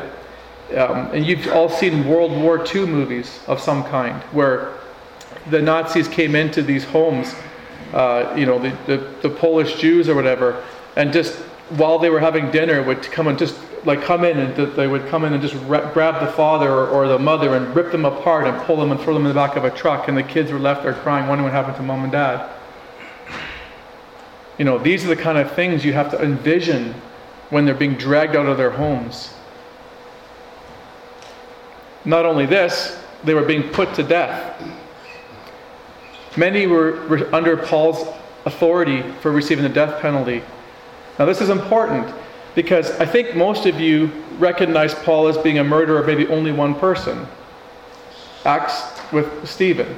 um, 0.76 1.12
and 1.12 1.24
you've 1.24 1.46
all 1.52 1.68
seen 1.68 2.08
World 2.08 2.32
War 2.32 2.66
II 2.74 2.86
movies 2.86 3.38
of 3.46 3.60
some 3.60 3.84
kind, 3.84 4.20
where 4.32 4.72
the 5.50 5.60
Nazis 5.60 6.08
came 6.08 6.34
into 6.34 6.62
these 6.62 6.84
homes 6.84 7.34
uh, 7.92 8.34
you 8.36 8.46
know, 8.46 8.58
the, 8.58 8.70
the, 8.86 9.28
the, 9.28 9.28
Polish 9.28 9.78
Jews 9.78 10.08
or 10.08 10.14
whatever, 10.14 10.64
and 10.96 11.12
just 11.12 11.34
while 11.76 11.98
they 11.98 12.08
were 12.08 12.20
having 12.20 12.50
dinner 12.50 12.82
would 12.82 13.02
come 13.02 13.28
and 13.28 13.38
just 13.38 13.58
like 13.84 14.00
come 14.00 14.24
in 14.24 14.38
and 14.38 14.72
they 14.74 14.86
would 14.86 15.06
come 15.08 15.24
in 15.24 15.34
and 15.34 15.42
just 15.42 15.54
grab 15.66 16.24
the 16.24 16.32
father 16.32 16.70
or, 16.70 16.88
or, 16.88 17.08
the 17.08 17.18
mother 17.18 17.54
and 17.54 17.74
rip 17.76 17.92
them 17.92 18.04
apart 18.04 18.46
and 18.46 18.56
pull 18.62 18.76
them 18.76 18.92
and 18.92 19.00
throw 19.00 19.12
them 19.12 19.24
in 19.24 19.28
the 19.28 19.34
back 19.34 19.56
of 19.56 19.64
a 19.64 19.70
truck, 19.70 20.08
and 20.08 20.16
the 20.16 20.22
kids 20.22 20.50
were 20.50 20.58
left 20.58 20.84
there 20.84 20.94
crying, 20.94 21.28
wondering 21.28 21.44
what 21.44 21.52
happened 21.52 21.76
to 21.76 21.82
mom 21.82 22.02
and 22.02 22.12
dad. 22.12 22.50
You 24.56 24.64
know, 24.64 24.78
these 24.78 25.04
are 25.04 25.08
the 25.08 25.16
kind 25.16 25.36
of 25.36 25.52
things 25.52 25.84
you 25.84 25.92
have 25.92 26.10
to 26.12 26.22
envision 26.22 26.94
when 27.50 27.66
they're 27.66 27.74
being 27.74 27.96
dragged 27.96 28.36
out 28.36 28.46
of 28.46 28.56
their 28.56 28.70
homes. 28.70 29.34
Not 32.06 32.24
only 32.24 32.46
this, 32.46 32.98
they 33.24 33.34
were 33.34 33.44
being 33.44 33.68
put 33.70 33.94
to 33.94 34.02
death. 34.02 34.62
Many 36.36 36.66
were, 36.66 37.28
under 37.34 37.56
Paul's 37.56 38.06
authority 38.44 39.02
for 39.20 39.30
receiving 39.30 39.62
the 39.62 39.68
death 39.68 40.00
penalty. 40.00 40.42
Now, 41.18 41.26
this 41.26 41.40
is 41.40 41.50
important 41.50 42.12
because 42.54 42.90
I 43.00 43.06
think 43.06 43.36
most 43.36 43.66
of 43.66 43.78
you 43.78 44.10
recognize 44.38 44.94
Paul 44.94 45.28
as 45.28 45.38
being 45.38 45.58
a 45.58 45.64
murderer 45.64 46.00
of 46.00 46.06
maybe 46.06 46.26
only 46.28 46.52
one 46.52 46.74
person 46.74 47.26
Acts 48.44 48.82
with 49.12 49.46
Stephen. 49.46 49.96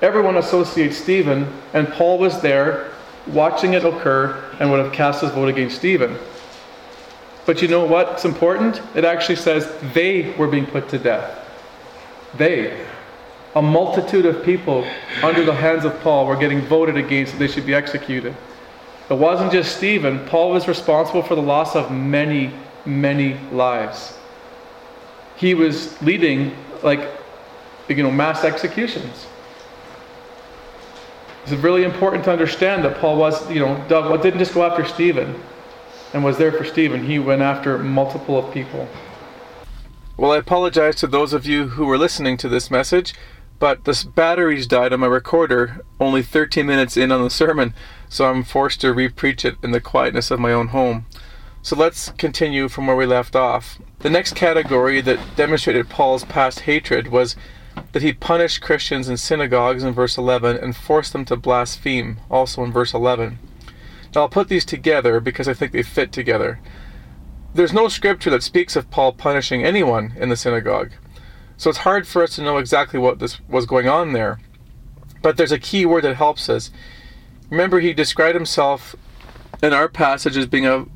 Everyone 0.00 0.36
associates 0.36 0.96
Stephen, 0.96 1.52
and 1.72 1.88
Paul 1.88 2.18
was 2.18 2.40
there 2.40 2.92
watching 3.26 3.72
it 3.72 3.84
occur 3.84 4.44
and 4.60 4.70
would 4.70 4.78
have 4.78 4.92
cast 4.92 5.22
his 5.22 5.30
vote 5.30 5.48
against 5.48 5.76
Stephen. 5.76 6.16
But 7.46 7.60
you 7.60 7.68
know 7.68 7.84
what's 7.84 8.24
important? 8.24 8.80
It 8.94 9.04
actually 9.04 9.36
says 9.36 9.74
they 9.92 10.32
were 10.36 10.46
being 10.46 10.66
put 10.66 10.88
to 10.90 10.98
death. 10.98 11.40
They 12.36 12.86
a 13.54 13.62
multitude 13.62 14.26
of 14.26 14.44
people 14.44 14.86
under 15.22 15.44
the 15.44 15.54
hands 15.54 15.84
of 15.84 15.98
Paul 16.00 16.26
were 16.26 16.36
getting 16.36 16.60
voted 16.62 16.96
against 16.96 17.32
that 17.32 17.38
they 17.38 17.48
should 17.48 17.66
be 17.66 17.74
executed. 17.74 18.36
It 19.08 19.14
wasn't 19.14 19.52
just 19.52 19.76
Stephen, 19.76 20.24
Paul 20.26 20.50
was 20.50 20.66
responsible 20.66 21.22
for 21.22 21.34
the 21.34 21.42
loss 21.42 21.76
of 21.76 21.90
many, 21.90 22.52
many 22.84 23.34
lives. 23.52 24.18
He 25.36 25.54
was 25.54 26.00
leading, 26.02 26.56
like, 26.82 27.08
you 27.88 28.02
know, 28.02 28.10
mass 28.10 28.44
executions. 28.44 29.26
It's 31.44 31.52
really 31.52 31.84
important 31.84 32.24
to 32.24 32.32
understand 32.32 32.84
that 32.84 32.98
Paul 32.98 33.18
was, 33.18 33.50
you 33.50 33.60
know, 33.60 33.76
didn't 33.88 34.38
just 34.38 34.54
go 34.54 34.64
after 34.64 34.84
Stephen 34.86 35.38
and 36.14 36.24
was 36.24 36.38
there 36.38 36.50
for 36.50 36.64
Stephen. 36.64 37.04
He 37.04 37.18
went 37.18 37.42
after 37.42 37.76
multiple 37.78 38.38
of 38.38 38.52
people. 38.54 38.88
Well, 40.16 40.30
I 40.30 40.38
apologize 40.38 40.94
to 40.96 41.06
those 41.06 41.32
of 41.32 41.44
you 41.44 41.68
who 41.70 41.84
were 41.84 41.98
listening 41.98 42.36
to 42.38 42.48
this 42.48 42.70
message 42.70 43.14
but 43.58 43.84
the 43.84 44.06
batteries 44.14 44.66
died 44.66 44.92
on 44.92 45.00
my 45.00 45.06
recorder 45.06 45.84
only 46.00 46.22
13 46.22 46.66
minutes 46.66 46.96
in 46.96 47.12
on 47.12 47.22
the 47.22 47.30
sermon, 47.30 47.74
so 48.08 48.28
I'm 48.28 48.44
forced 48.44 48.80
to 48.82 48.94
repreach 48.94 49.44
it 49.44 49.56
in 49.62 49.70
the 49.70 49.80
quietness 49.80 50.30
of 50.30 50.40
my 50.40 50.52
own 50.52 50.68
home. 50.68 51.06
So 51.62 51.76
let's 51.76 52.10
continue 52.10 52.68
from 52.68 52.86
where 52.86 52.96
we 52.96 53.06
left 53.06 53.34
off. 53.34 53.78
The 54.00 54.10
next 54.10 54.34
category 54.34 55.00
that 55.00 55.36
demonstrated 55.36 55.88
Paul's 55.88 56.24
past 56.24 56.60
hatred 56.60 57.08
was 57.08 57.36
that 57.92 58.02
he 58.02 58.12
punished 58.12 58.60
Christians 58.60 59.08
in 59.08 59.16
synagogues 59.16 59.82
in 59.82 59.94
verse 59.94 60.18
11 60.18 60.56
and 60.58 60.76
forced 60.76 61.12
them 61.12 61.24
to 61.24 61.36
blaspheme, 61.36 62.18
also 62.30 62.62
in 62.64 62.72
verse 62.72 62.92
11. 62.92 63.38
Now 64.14 64.22
I'll 64.22 64.28
put 64.28 64.48
these 64.48 64.64
together 64.64 65.20
because 65.20 65.48
I 65.48 65.54
think 65.54 65.72
they 65.72 65.82
fit 65.82 66.12
together. 66.12 66.60
There's 67.54 67.72
no 67.72 67.88
scripture 67.88 68.30
that 68.30 68.42
speaks 68.42 68.76
of 68.76 68.90
Paul 68.90 69.12
punishing 69.12 69.64
anyone 69.64 70.12
in 70.16 70.28
the 70.28 70.36
synagogue. 70.36 70.92
So 71.56 71.70
it's 71.70 71.80
hard 71.80 72.06
for 72.06 72.22
us 72.22 72.36
to 72.36 72.42
know 72.42 72.58
exactly 72.58 72.98
what 72.98 73.18
this 73.18 73.40
was 73.48 73.66
going 73.66 73.88
on 73.88 74.12
there. 74.12 74.40
But 75.22 75.36
there's 75.36 75.52
a 75.52 75.58
key 75.58 75.86
word 75.86 76.04
that 76.04 76.16
helps 76.16 76.48
us. 76.48 76.70
Remember, 77.50 77.80
he 77.80 77.92
described 77.92 78.34
himself 78.34 78.96
in 79.62 79.72
our 79.72 79.88
passage 79.88 80.36
as 80.36 80.46
being 80.46 80.66
a 80.66 80.86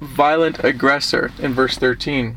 violent 0.00 0.62
aggressor 0.64 1.32
in 1.38 1.52
verse 1.52 1.76
13. 1.76 2.36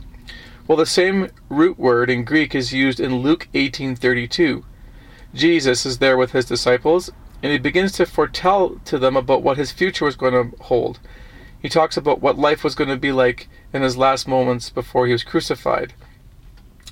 Well, 0.68 0.78
the 0.78 0.86
same 0.86 1.30
root 1.50 1.80
word 1.80 2.10
in 2.10 2.26
Greek 2.26 2.54
is 2.54 2.74
used 2.74 3.00
in 3.00 3.20
Luke 3.20 3.48
18:32. 3.54 4.64
Jesus 5.34 5.86
is 5.86 6.00
there 6.00 6.18
with 6.18 6.32
his 6.32 6.46
disciples, 6.46 7.12
and 7.42 7.52
he 7.52 7.58
begins 7.58 7.92
to 7.94 8.06
foretell 8.06 8.80
to 8.86 8.98
them 8.98 9.16
about 9.16 9.44
what 9.44 9.58
his 9.58 9.72
future 9.72 10.06
was 10.06 10.16
going 10.16 10.34
to 10.34 10.58
hold. 10.64 11.00
He 11.62 11.70
talks 11.70 11.96
about 11.96 12.22
what 12.22 12.38
life 12.38 12.64
was 12.64 12.76
going 12.76 12.90
to 12.90 12.98
be 12.98 13.12
like 13.12 13.48
in 13.72 13.82
his 13.82 13.98
last 13.98 14.28
moments 14.28 14.70
before 14.70 15.06
he 15.06 15.14
was 15.14 15.24
crucified. 15.24 15.94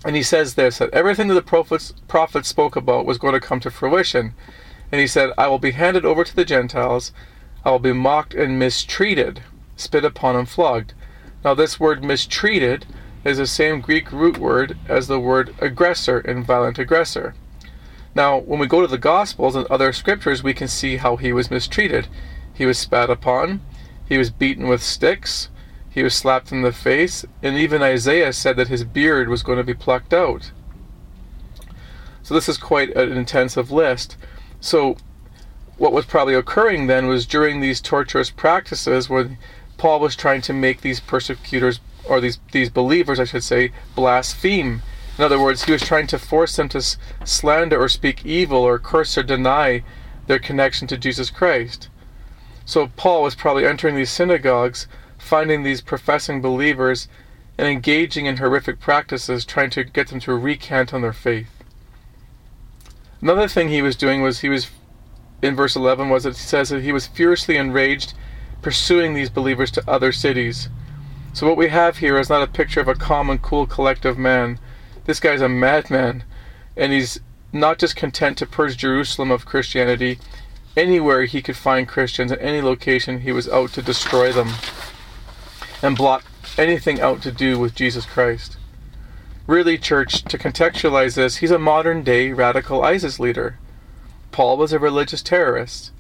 And 0.05 0.15
he 0.15 0.21
says 0.21 0.53
this 0.53 0.77
that 0.77 0.93
everything 0.93 1.27
that 1.29 1.33
the 1.33 1.41
prophets, 1.41 1.93
prophets 2.07 2.47
spoke 2.47 2.75
about 2.75 3.07
was 3.07 3.17
going 3.17 3.33
to 3.33 3.39
come 3.39 3.59
to 3.61 3.71
fruition. 3.71 4.35
And 4.91 5.01
he 5.01 5.07
said, 5.07 5.31
I 5.35 5.47
will 5.47 5.57
be 5.57 5.71
handed 5.71 6.05
over 6.05 6.23
to 6.23 6.35
the 6.35 6.45
Gentiles, 6.45 7.11
I 7.65 7.71
will 7.71 7.79
be 7.79 7.91
mocked 7.91 8.35
and 8.35 8.59
mistreated, 8.59 9.41
spit 9.75 10.05
upon 10.05 10.35
and 10.35 10.47
flogged. 10.47 10.93
Now, 11.43 11.55
this 11.55 11.79
word 11.79 12.03
mistreated 12.03 12.85
is 13.23 13.39
the 13.39 13.47
same 13.47 13.81
Greek 13.81 14.11
root 14.11 14.37
word 14.37 14.77
as 14.87 15.07
the 15.07 15.19
word 15.19 15.55
aggressor 15.59 16.19
and 16.19 16.45
violent 16.45 16.77
aggressor. 16.77 17.33
Now, 18.13 18.37
when 18.37 18.59
we 18.59 18.67
go 18.67 18.81
to 18.81 18.87
the 18.87 18.99
Gospels 18.99 19.55
and 19.55 19.65
other 19.65 19.91
scriptures, 19.91 20.43
we 20.43 20.53
can 20.53 20.67
see 20.67 20.97
how 20.97 21.15
he 21.17 21.33
was 21.33 21.49
mistreated. 21.49 22.07
He 22.53 22.67
was 22.67 22.77
spat 22.77 23.09
upon, 23.09 23.61
he 24.07 24.19
was 24.19 24.29
beaten 24.29 24.67
with 24.67 24.83
sticks, 24.83 25.49
he 25.95 26.03
was 26.03 26.13
slapped 26.13 26.51
in 26.51 26.61
the 26.61 26.73
face, 26.73 27.23
and 27.41 27.55
even 27.55 27.81
Isaiah 27.81 28.33
said 28.33 28.57
that 28.57 28.67
his 28.67 28.83
beard 28.83 29.29
was 29.29 29.43
going 29.43 29.57
to 29.57 29.63
be 29.63 29.73
plucked 29.73 30.13
out. 30.13 30.51
So 32.21 32.33
this 32.33 32.49
is 32.49 32.57
quite 32.57 32.93
an 32.97 33.13
intensive 33.13 33.71
list. 33.71 34.17
So 34.59 34.97
what 35.77 35.93
was 35.93 36.05
probably 36.05 36.33
occurring 36.33 36.87
then 36.87 37.07
was 37.07 37.25
during 37.25 37.61
these 37.61 37.79
torturous 37.79 38.29
practices 38.29 39.09
when 39.09 39.37
Paul 39.77 40.01
was 40.01 40.17
trying 40.17 40.41
to 40.41 40.53
make 40.53 40.81
these 40.81 40.99
persecutors 40.99 41.79
or 42.03 42.19
these 42.19 42.39
these 42.51 42.69
believers 42.69 43.17
I 43.17 43.23
should 43.23 43.43
say 43.43 43.71
blaspheme. 43.95 44.81
In 45.17 45.23
other 45.23 45.39
words, 45.39 45.63
he 45.63 45.71
was 45.71 45.81
trying 45.81 46.07
to 46.07 46.19
force 46.19 46.57
them 46.57 46.67
to 46.69 46.81
slander 47.23 47.81
or 47.81 47.87
speak 47.87 48.25
evil 48.25 48.59
or 48.59 48.79
curse 48.79 49.17
or 49.17 49.23
deny 49.23 49.81
their 50.27 50.39
connection 50.39 50.89
to 50.89 50.97
Jesus 50.97 51.29
Christ. 51.29 51.87
So 52.65 52.87
Paul 52.97 53.23
was 53.23 53.33
probably 53.33 53.65
entering 53.65 53.95
these 53.95 54.11
synagogues 54.11 54.87
finding 55.25 55.63
these 55.63 55.81
professing 55.81 56.39
believers 56.39 57.07
and 57.57 57.67
engaging 57.67 58.27
in 58.27 58.37
horrific 58.37 58.79
practices, 58.79 59.43
trying 59.43 59.71
to 59.71 59.83
get 59.83 60.09
them 60.09 60.19
to 60.19 60.35
recant 60.35 60.93
on 60.93 61.01
their 61.01 61.13
faith. 61.13 61.49
Another 63.21 63.47
thing 63.47 63.69
he 63.69 63.81
was 63.81 63.95
doing 63.95 64.21
was 64.21 64.39
he 64.39 64.49
was, 64.49 64.69
in 65.41 65.55
verse 65.55 65.75
11, 65.75 66.09
was 66.09 66.25
it 66.25 66.35
says 66.35 66.69
that 66.69 66.83
he 66.83 66.91
was 66.91 67.07
furiously 67.07 67.57
enraged, 67.57 68.13
pursuing 68.61 69.13
these 69.13 69.29
believers 69.29 69.71
to 69.71 69.89
other 69.89 70.11
cities. 70.11 70.69
So 71.33 71.47
what 71.47 71.57
we 71.57 71.69
have 71.69 71.97
here 71.97 72.19
is 72.19 72.29
not 72.29 72.43
a 72.43 72.51
picture 72.51 72.81
of 72.81 72.87
a 72.87 72.93
calm 72.93 73.29
and 73.29 73.41
cool 73.41 73.65
collective 73.65 74.17
man. 74.17 74.59
This 75.05 75.19
guy's 75.19 75.41
a 75.41 75.49
madman, 75.49 76.23
and 76.77 76.93
he's 76.93 77.19
not 77.51 77.79
just 77.79 77.95
content 77.95 78.37
to 78.37 78.45
purge 78.45 78.77
Jerusalem 78.77 79.31
of 79.31 79.45
Christianity. 79.45 80.19
Anywhere 80.77 81.23
he 81.23 81.41
could 81.41 81.57
find 81.57 81.87
Christians, 81.87 82.31
at 82.31 82.41
any 82.41 82.61
location, 82.61 83.21
he 83.21 83.31
was 83.31 83.49
out 83.49 83.71
to 83.73 83.81
destroy 83.81 84.31
them 84.31 84.49
and 85.85 85.95
block 85.95 86.23
anything 86.57 86.99
out 86.99 87.21
to 87.21 87.31
do 87.31 87.59
with 87.59 87.75
Jesus 87.75 88.05
Christ. 88.05 88.57
Really, 89.45 89.77
church, 89.77 90.23
to 90.23 90.37
contextualize 90.37 91.15
this, 91.15 91.37
he's 91.37 91.51
a 91.51 91.59
modern 91.59 92.03
day 92.03 92.31
radical 92.31 92.83
ISIS 92.83 93.19
leader. 93.19 93.59
Paul 94.31 94.57
was 94.57 94.73
a 94.73 94.79
religious 94.79 95.21
terrorist. 95.21 95.91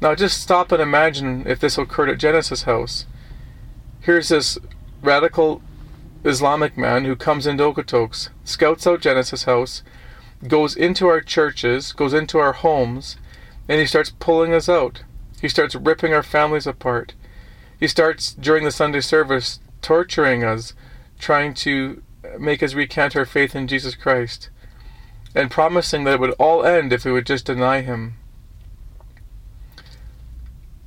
Now, 0.00 0.14
just 0.14 0.40
stop 0.40 0.72
and 0.72 0.80
imagine 0.80 1.46
if 1.46 1.60
this 1.60 1.76
occurred 1.76 2.08
at 2.08 2.18
Genesis 2.18 2.62
House. 2.62 3.04
Here's 4.00 4.30
this 4.30 4.58
radical 5.02 5.60
Islamic 6.24 6.78
man 6.78 7.04
who 7.04 7.14
comes 7.14 7.46
into 7.46 7.64
Okotoks, 7.64 8.30
scouts 8.44 8.86
out 8.86 9.02
Genesis 9.02 9.44
House, 9.44 9.82
goes 10.48 10.74
into 10.74 11.06
our 11.06 11.20
churches, 11.20 11.92
goes 11.92 12.14
into 12.14 12.38
our 12.38 12.54
homes, 12.54 13.16
and 13.68 13.78
he 13.78 13.86
starts 13.86 14.12
pulling 14.18 14.54
us 14.54 14.70
out. 14.70 15.02
He 15.42 15.48
starts 15.50 15.74
ripping 15.74 16.14
our 16.14 16.22
families 16.22 16.66
apart. 16.66 17.12
He 17.80 17.88
starts, 17.88 18.34
during 18.34 18.64
the 18.64 18.70
Sunday 18.70 19.00
service, 19.00 19.58
torturing 19.80 20.44
us, 20.44 20.74
trying 21.18 21.54
to 21.54 22.02
make 22.38 22.62
us 22.62 22.74
recant 22.74 23.16
our 23.16 23.24
faith 23.24 23.56
in 23.56 23.66
Jesus 23.66 23.94
Christ, 23.94 24.50
and 25.34 25.50
promising 25.50 26.04
that 26.04 26.14
it 26.14 26.20
would 26.20 26.34
all 26.38 26.62
end 26.64 26.92
if 26.92 27.06
we 27.06 27.12
would 27.12 27.26
just 27.26 27.46
deny 27.46 27.80
Him. 27.80 28.16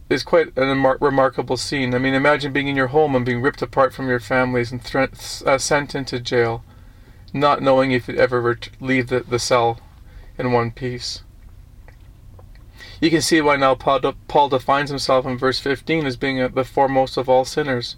It's 0.07 0.21
quite 0.23 0.55
a 0.55 0.65
remarkable 1.01 1.57
scene. 1.57 1.95
I 1.95 1.97
mean, 1.97 2.13
imagine 2.13 2.53
being 2.53 2.67
in 2.67 2.75
your 2.75 2.87
home 2.87 3.15
and 3.15 3.25
being 3.25 3.41
ripped 3.41 3.63
apart 3.63 3.95
from 3.95 4.07
your 4.07 4.19
families 4.19 4.71
and 4.71 4.81
uh, 4.95 5.57
sent 5.57 5.95
into 5.95 6.19
jail, 6.19 6.63
not 7.33 7.63
knowing 7.63 7.91
if 7.91 8.07
you'd 8.07 8.19
ever 8.19 8.59
leave 8.79 9.07
the, 9.07 9.21
the 9.21 9.39
cell 9.39 9.79
in 10.37 10.51
one 10.51 10.69
piece. 10.69 11.23
You 13.03 13.09
can 13.09 13.21
see 13.21 13.41
why 13.41 13.57
now 13.57 13.75
Paul, 13.75 14.47
defines 14.47 14.89
himself 14.89 15.25
in 15.25 15.37
verse 15.37 15.59
15 15.59 16.05
as 16.05 16.15
being 16.15 16.39
uh, 16.39 16.47
the 16.47 16.63
foremost 16.63 17.17
of 17.17 17.27
all 17.27 17.43
sinners. 17.43 17.97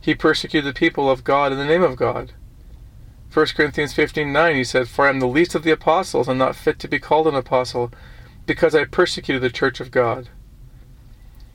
He 0.00 0.12
persecuted 0.12 0.68
the 0.68 0.76
people 0.76 1.08
of 1.08 1.22
God 1.22 1.52
in 1.52 1.58
the 1.58 1.64
name 1.64 1.84
of 1.84 1.94
God. 1.94 2.32
1 3.32 3.46
Corinthians 3.54 3.94
15:9 3.94 4.56
he 4.56 4.64
said, 4.64 4.88
"For 4.88 5.06
I 5.06 5.10
am 5.10 5.20
the 5.20 5.28
least 5.28 5.54
of 5.54 5.62
the 5.62 5.70
apostles 5.70 6.26
and 6.26 6.36
not 6.36 6.56
fit 6.56 6.80
to 6.80 6.88
be 6.88 6.98
called 6.98 7.28
an 7.28 7.36
apostle, 7.36 7.92
because 8.44 8.74
I 8.74 8.86
persecuted 8.86 9.40
the 9.40 9.56
church 9.56 9.78
of 9.78 9.92
God." 9.92 10.28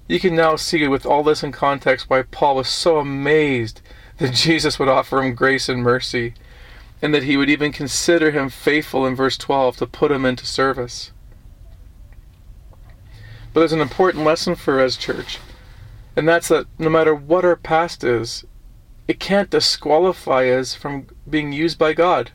You 0.08 0.22
can 0.22 0.34
now 0.34 0.56
see 0.56 0.88
with 0.88 1.06
all 1.06 1.24
this 1.24 1.44
in 1.44 1.52
context 1.52 2.10
why 2.10 2.22
Paul 2.22 2.56
was 2.56 2.70
so 2.70 3.00
amazed 3.00 3.82
that 4.20 4.34
Jesus 4.46 4.80
would 4.80 4.88
offer 4.88 5.22
him 5.22 5.36
grace 5.36 5.68
and 5.68 5.84
mercy, 5.84 6.34
and 7.02 7.14
that 7.14 7.24
he 7.24 7.36
would 7.36 7.50
even 7.50 7.74
consider 7.74 8.32
him 8.32 8.48
faithful 8.48 9.06
in 9.06 9.18
verse 9.18 9.38
12 9.38 9.76
to 9.76 9.86
put 9.86 10.14
him 10.14 10.24
into 10.24 10.46
service. 10.46 11.12
But 13.53 13.62
there's 13.62 13.74
an 13.74 13.82
important 13.82 14.24
lesson 14.24 14.56
for 14.56 14.79
us, 14.79 14.96
church 14.96 15.39
and 16.20 16.27
that's 16.27 16.50
that 16.50 16.65
no 16.77 16.89
matter 16.89 17.15
what 17.15 17.46
our 17.46 17.56
past 17.56 18.03
is, 18.03 18.44
it 19.08 19.22
can't 19.22 19.50
disqualify 19.50 20.50
us 20.50 20.75
from 20.75 21.08
being 21.29 21.53
used 21.53 21.79
by 21.79 21.94
God. 21.94 22.32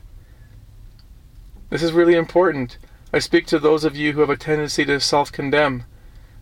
This 1.69 1.83
is 1.83 1.93
really 1.93 2.15
important. 2.15 2.79
I 3.13 3.19
speak 3.19 3.45
to 3.45 3.59
those 3.59 3.83
of 3.83 3.95
you 3.95 4.13
who 4.13 4.21
have 4.21 4.29
a 4.31 4.37
tendency 4.37 4.85
to 4.85 4.99
self 4.99 5.31
condemn. 5.31 5.83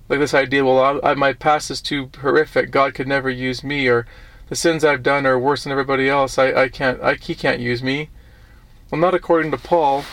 Like 0.08 0.19
this 0.19 0.34
idea, 0.34 0.63
well, 0.63 1.02
I, 1.04 1.15
my 1.15 1.34
past 1.34 1.69
is 1.69 1.82
too 1.82 2.10
horrific. 2.21 2.71
God 2.71 2.93
could 2.93 3.10
never 3.10 3.30
use 3.30 3.62
me, 3.62 3.89
or 3.89 4.08
the 4.48 4.56
sins 4.56 4.86
I've 4.86 5.04
done 5.04 5.26
are 5.26 5.38
worse 5.38 5.63
than 5.63 5.74
everybody 5.74 6.08
else. 6.08 6.38
I, 6.38 6.54
I 6.54 6.69
can't, 6.69 7.02
I, 7.02 7.15
he 7.15 7.36
can't 7.36 7.60
use 7.60 7.84
me. 7.84 8.10
Well, 8.89 9.02
not 9.02 9.15
according 9.15 9.52
to 9.52 9.58
Paul. 9.58 10.06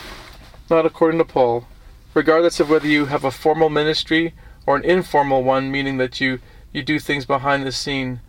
Not 0.69 0.85
according 0.85 1.19
to 1.19 1.25
Paul. 1.25 1.65
Regardless 2.13 2.59
of 2.59 2.69
whether 2.69 2.87
you 2.87 3.05
have 3.05 3.23
a 3.23 3.31
formal 3.31 3.69
ministry 3.69 4.33
or 4.65 4.75
an 4.75 4.83
informal 4.83 5.43
one, 5.43 5.71
meaning 5.71 5.97
that 5.97 6.21
you 6.21 6.39
you 6.73 6.81
do 6.83 6.99
things 6.99 7.25
behind 7.25 7.65
the 7.65 7.71
scene 7.71 8.21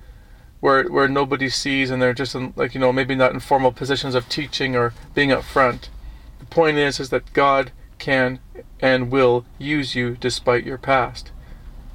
where 0.60 0.84
where 0.84 1.08
nobody 1.08 1.48
sees 1.48 1.90
and 1.90 2.00
they're 2.00 2.14
just 2.14 2.34
in, 2.34 2.52
like 2.56 2.74
you 2.74 2.80
know 2.80 2.92
maybe 2.92 3.14
not 3.14 3.32
in 3.32 3.40
formal 3.40 3.72
positions 3.72 4.14
of 4.14 4.28
teaching 4.28 4.76
or 4.76 4.94
being 5.14 5.32
up 5.32 5.42
front. 5.42 5.90
The 6.38 6.46
point 6.46 6.76
is 6.76 7.00
is 7.00 7.10
that 7.10 7.32
God 7.32 7.72
can 7.98 8.40
and 8.80 9.10
will 9.10 9.44
use 9.58 9.94
you 9.94 10.16
despite 10.18 10.64
your 10.64 10.78
past. 10.78 11.30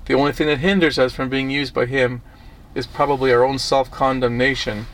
The 0.05 0.13
only 0.13 0.31
thing 0.31 0.47
that 0.47 0.59
hinders 0.59 0.97
us 0.97 1.13
from 1.13 1.29
being 1.29 1.49
used 1.49 1.73
by 1.73 1.85
him 1.85 2.21
is 2.75 2.87
probably 2.87 3.33
our 3.33 3.43
own 3.43 3.59
self-condemnation, 3.59 4.85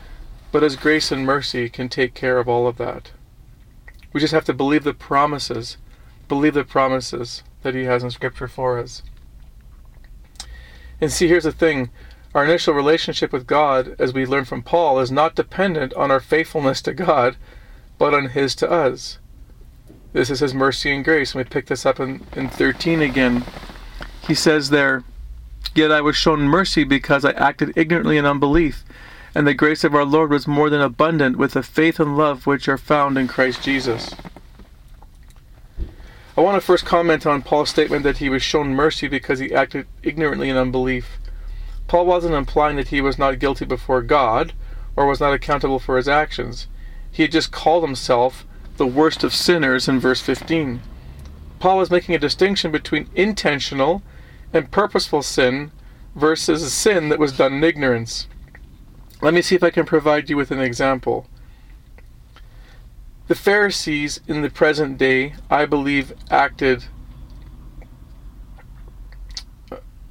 but 0.50 0.62
his 0.62 0.74
grace 0.74 1.12
and 1.12 1.24
mercy 1.24 1.68
can 1.68 1.88
take 1.88 2.14
care 2.14 2.38
of 2.38 2.48
all 2.48 2.66
of 2.66 2.78
that. 2.78 3.12
We 4.12 4.20
just 4.20 4.32
have 4.32 4.44
to 4.46 4.52
believe 4.52 4.84
the 4.84 4.94
promises, 4.94 5.76
believe 6.28 6.54
the 6.54 6.64
promises 6.64 7.42
that 7.62 7.74
he 7.74 7.84
has 7.84 8.02
in 8.02 8.10
scripture 8.10 8.48
for 8.48 8.78
us. 8.78 9.02
And 11.04 11.12
see, 11.12 11.28
here's 11.28 11.44
the 11.44 11.52
thing 11.52 11.90
our 12.34 12.46
initial 12.46 12.72
relationship 12.72 13.30
with 13.30 13.46
God, 13.46 13.94
as 13.98 14.14
we 14.14 14.24
learn 14.24 14.46
from 14.46 14.62
Paul, 14.62 14.98
is 15.00 15.12
not 15.12 15.34
dependent 15.34 15.92
on 15.92 16.10
our 16.10 16.18
faithfulness 16.18 16.80
to 16.80 16.94
God, 16.94 17.36
but 17.98 18.14
on 18.14 18.30
His 18.30 18.54
to 18.54 18.70
us. 18.70 19.18
This 20.14 20.30
is 20.30 20.40
His 20.40 20.54
mercy 20.54 20.90
and 20.90 21.04
grace. 21.04 21.34
And 21.34 21.44
we 21.44 21.50
pick 21.50 21.66
this 21.66 21.84
up 21.84 22.00
in, 22.00 22.26
in 22.34 22.48
13 22.48 23.02
again. 23.02 23.44
He 24.26 24.34
says 24.34 24.70
there, 24.70 25.04
Yet 25.74 25.92
I 25.92 26.00
was 26.00 26.16
shown 26.16 26.40
mercy 26.40 26.84
because 26.84 27.22
I 27.22 27.32
acted 27.32 27.76
ignorantly 27.76 28.16
in 28.16 28.24
unbelief, 28.24 28.82
and 29.34 29.46
the 29.46 29.52
grace 29.52 29.84
of 29.84 29.94
our 29.94 30.06
Lord 30.06 30.30
was 30.30 30.46
more 30.46 30.70
than 30.70 30.80
abundant 30.80 31.36
with 31.36 31.52
the 31.52 31.62
faith 31.62 32.00
and 32.00 32.16
love 32.16 32.46
which 32.46 32.66
are 32.66 32.78
found 32.78 33.18
in 33.18 33.28
Christ 33.28 33.62
Jesus. 33.62 34.14
I 36.36 36.40
want 36.40 36.56
to 36.56 36.60
first 36.60 36.84
comment 36.84 37.26
on 37.26 37.42
Paul's 37.42 37.70
statement 37.70 38.02
that 38.02 38.18
he 38.18 38.28
was 38.28 38.42
shown 38.42 38.74
mercy 38.74 39.06
because 39.06 39.38
he 39.38 39.54
acted 39.54 39.86
ignorantly 40.02 40.48
in 40.48 40.56
unbelief. 40.56 41.18
Paul 41.86 42.06
wasn't 42.06 42.34
implying 42.34 42.76
that 42.76 42.88
he 42.88 43.00
was 43.00 43.18
not 43.18 43.38
guilty 43.38 43.64
before 43.64 44.02
God 44.02 44.52
or 44.96 45.06
was 45.06 45.20
not 45.20 45.32
accountable 45.32 45.78
for 45.78 45.96
his 45.96 46.08
actions. 46.08 46.66
He 47.08 47.22
had 47.22 47.30
just 47.30 47.52
called 47.52 47.84
himself 47.84 48.44
the 48.78 48.86
worst 48.86 49.22
of 49.22 49.32
sinners 49.32 49.86
in 49.86 50.00
verse 50.00 50.20
15. 50.20 50.80
Paul 51.60 51.78
was 51.78 51.90
making 51.90 52.16
a 52.16 52.18
distinction 52.18 52.72
between 52.72 53.08
intentional 53.14 54.02
and 54.52 54.72
purposeful 54.72 55.22
sin 55.22 55.70
versus 56.16 56.64
a 56.64 56.70
sin 56.70 57.10
that 57.10 57.20
was 57.20 57.36
done 57.36 57.54
in 57.54 57.64
ignorance. 57.64 58.26
Let 59.22 59.34
me 59.34 59.42
see 59.42 59.54
if 59.54 59.62
I 59.62 59.70
can 59.70 59.86
provide 59.86 60.28
you 60.28 60.36
with 60.36 60.50
an 60.50 60.60
example. 60.60 61.28
The 63.26 63.34
Pharisees 63.34 64.20
in 64.28 64.42
the 64.42 64.50
present 64.50 64.98
day, 64.98 65.34
I 65.50 65.64
believe, 65.64 66.12
acted 66.30 66.84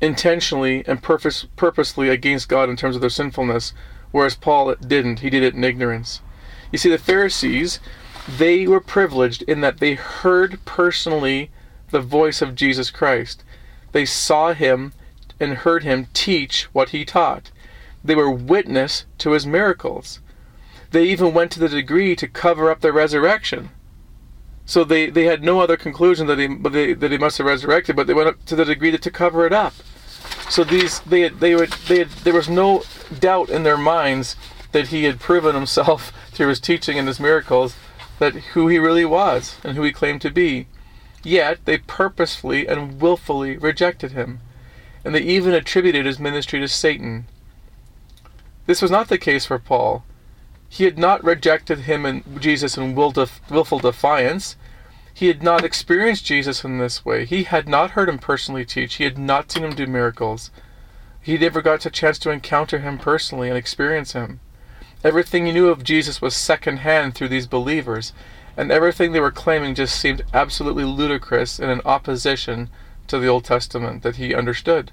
intentionally 0.01 0.83
and 0.87 1.01
purpose, 1.01 1.45
purposely 1.55 2.09
against 2.09 2.49
God 2.49 2.69
in 2.69 2.75
terms 2.75 2.95
of 2.95 3.01
their 3.01 3.11
sinfulness, 3.11 3.73
whereas 4.11 4.35
Paul 4.35 4.73
didn't. 4.75 5.19
He 5.19 5.29
did 5.29 5.43
it 5.43 5.53
in 5.53 5.63
ignorance. 5.63 6.21
You 6.71 6.79
see, 6.79 6.89
the 6.89 6.97
Pharisees, 6.97 7.79
they 8.27 8.67
were 8.67 8.79
privileged 8.79 9.43
in 9.43 9.61
that 9.61 9.77
they 9.77 9.93
heard 9.93 10.63
personally 10.65 11.51
the 11.91 12.01
voice 12.01 12.41
of 12.41 12.55
Jesus 12.55 12.89
Christ. 12.89 13.43
They 13.91 14.05
saw 14.05 14.53
him 14.53 14.93
and 15.39 15.53
heard 15.53 15.83
him 15.83 16.07
teach 16.13 16.63
what 16.73 16.89
he 16.89 17.05
taught. 17.05 17.51
They 18.03 18.15
were 18.15 18.31
witness 18.31 19.05
to 19.19 19.31
his 19.31 19.45
miracles. 19.45 20.19
They 20.93 21.05
even 21.05 21.33
went 21.33 21.51
to 21.53 21.59
the 21.59 21.67
degree 21.67 22.15
to 22.15 22.27
cover 22.27 22.69
up 22.69 22.81
their 22.81 22.93
resurrection. 22.93 23.71
So 24.63 24.83
they, 24.83 25.09
they 25.09 25.23
had 25.23 25.41
no 25.43 25.59
other 25.59 25.75
conclusion 25.75 26.27
that 26.27 26.37
he, 26.37 26.93
that 26.93 27.11
he 27.11 27.17
must 27.17 27.39
have 27.39 27.47
resurrected, 27.47 27.95
but 27.95 28.05
they 28.05 28.13
went 28.13 28.29
up 28.29 28.45
to 28.45 28.55
the 28.55 28.63
degree 28.63 28.91
that 28.91 29.01
to 29.01 29.09
cover 29.09 29.47
it 29.47 29.51
up. 29.51 29.73
So 30.51 30.63
these 30.63 30.99
they 30.99 31.29
they 31.29 31.55
would 31.55 31.71
they 31.87 31.97
had, 31.99 32.09
there 32.23 32.33
was 32.33 32.47
no 32.47 32.83
doubt 33.19 33.49
in 33.49 33.63
their 33.63 33.77
minds 33.77 34.35
that 34.71 34.89
he 34.89 35.05
had 35.05 35.19
proven 35.19 35.55
himself 35.55 36.13
through 36.31 36.49
his 36.49 36.59
teaching 36.59 36.99
and 36.99 37.07
his 37.07 37.19
miracles 37.19 37.75
that 38.19 38.35
who 38.53 38.67
he 38.67 38.77
really 38.77 39.03
was 39.03 39.57
and 39.63 39.75
who 39.75 39.81
he 39.81 39.91
claimed 39.91 40.21
to 40.21 40.29
be. 40.29 40.67
Yet 41.23 41.65
they 41.65 41.79
purposefully 41.79 42.67
and 42.67 43.01
willfully 43.01 43.57
rejected 43.57 44.11
him, 44.11 44.41
and 45.03 45.15
they 45.15 45.21
even 45.21 45.53
attributed 45.53 46.05
his 46.05 46.19
ministry 46.19 46.59
to 46.59 46.67
Satan. 46.67 47.25
This 48.67 48.81
was 48.81 48.91
not 48.91 49.07
the 49.07 49.17
case 49.17 49.47
for 49.47 49.57
Paul. 49.57 50.03
He 50.73 50.85
had 50.85 50.97
not 50.97 51.23
rejected 51.23 51.81
him 51.81 52.03
and 52.03 52.41
Jesus 52.41 52.79
in 52.79 52.95
willful 52.95 53.77
defiance. 53.77 54.55
He 55.13 55.27
had 55.27 55.43
not 55.43 55.63
experienced 55.63 56.25
Jesus 56.25 56.63
in 56.63 56.79
this 56.79 57.05
way. 57.05 57.25
He 57.25 57.43
had 57.43 57.69
not 57.69 57.91
heard 57.91 58.09
him 58.09 58.17
personally 58.17 58.65
teach. 58.65 58.95
He 58.95 59.03
had 59.03 59.19
not 59.19 59.51
seen 59.51 59.63
him 59.63 59.75
do 59.75 59.85
miracles. 59.85 60.49
He 61.21 61.37
never 61.37 61.61
got 61.61 61.85
a 61.85 61.91
chance 61.91 62.17
to 62.19 62.31
encounter 62.31 62.79
him 62.79 62.97
personally 62.97 63.49
and 63.49 63.57
experience 63.57 64.13
him. 64.13 64.39
Everything 65.03 65.45
he 65.45 65.51
knew 65.51 65.67
of 65.67 65.83
Jesus 65.83 66.23
was 66.23 66.35
secondhand 66.35 67.13
through 67.13 67.29
these 67.29 67.45
believers, 67.45 68.11
and 68.57 68.71
everything 68.71 69.11
they 69.11 69.19
were 69.19 69.29
claiming 69.29 69.75
just 69.75 69.95
seemed 69.99 70.23
absolutely 70.33 70.85
ludicrous 70.85 71.59
and 71.59 71.69
in 71.69 71.81
opposition 71.85 72.71
to 73.05 73.19
the 73.19 73.27
Old 73.27 73.45
Testament 73.45 74.01
that 74.01 74.15
he 74.15 74.33
understood. 74.33 74.91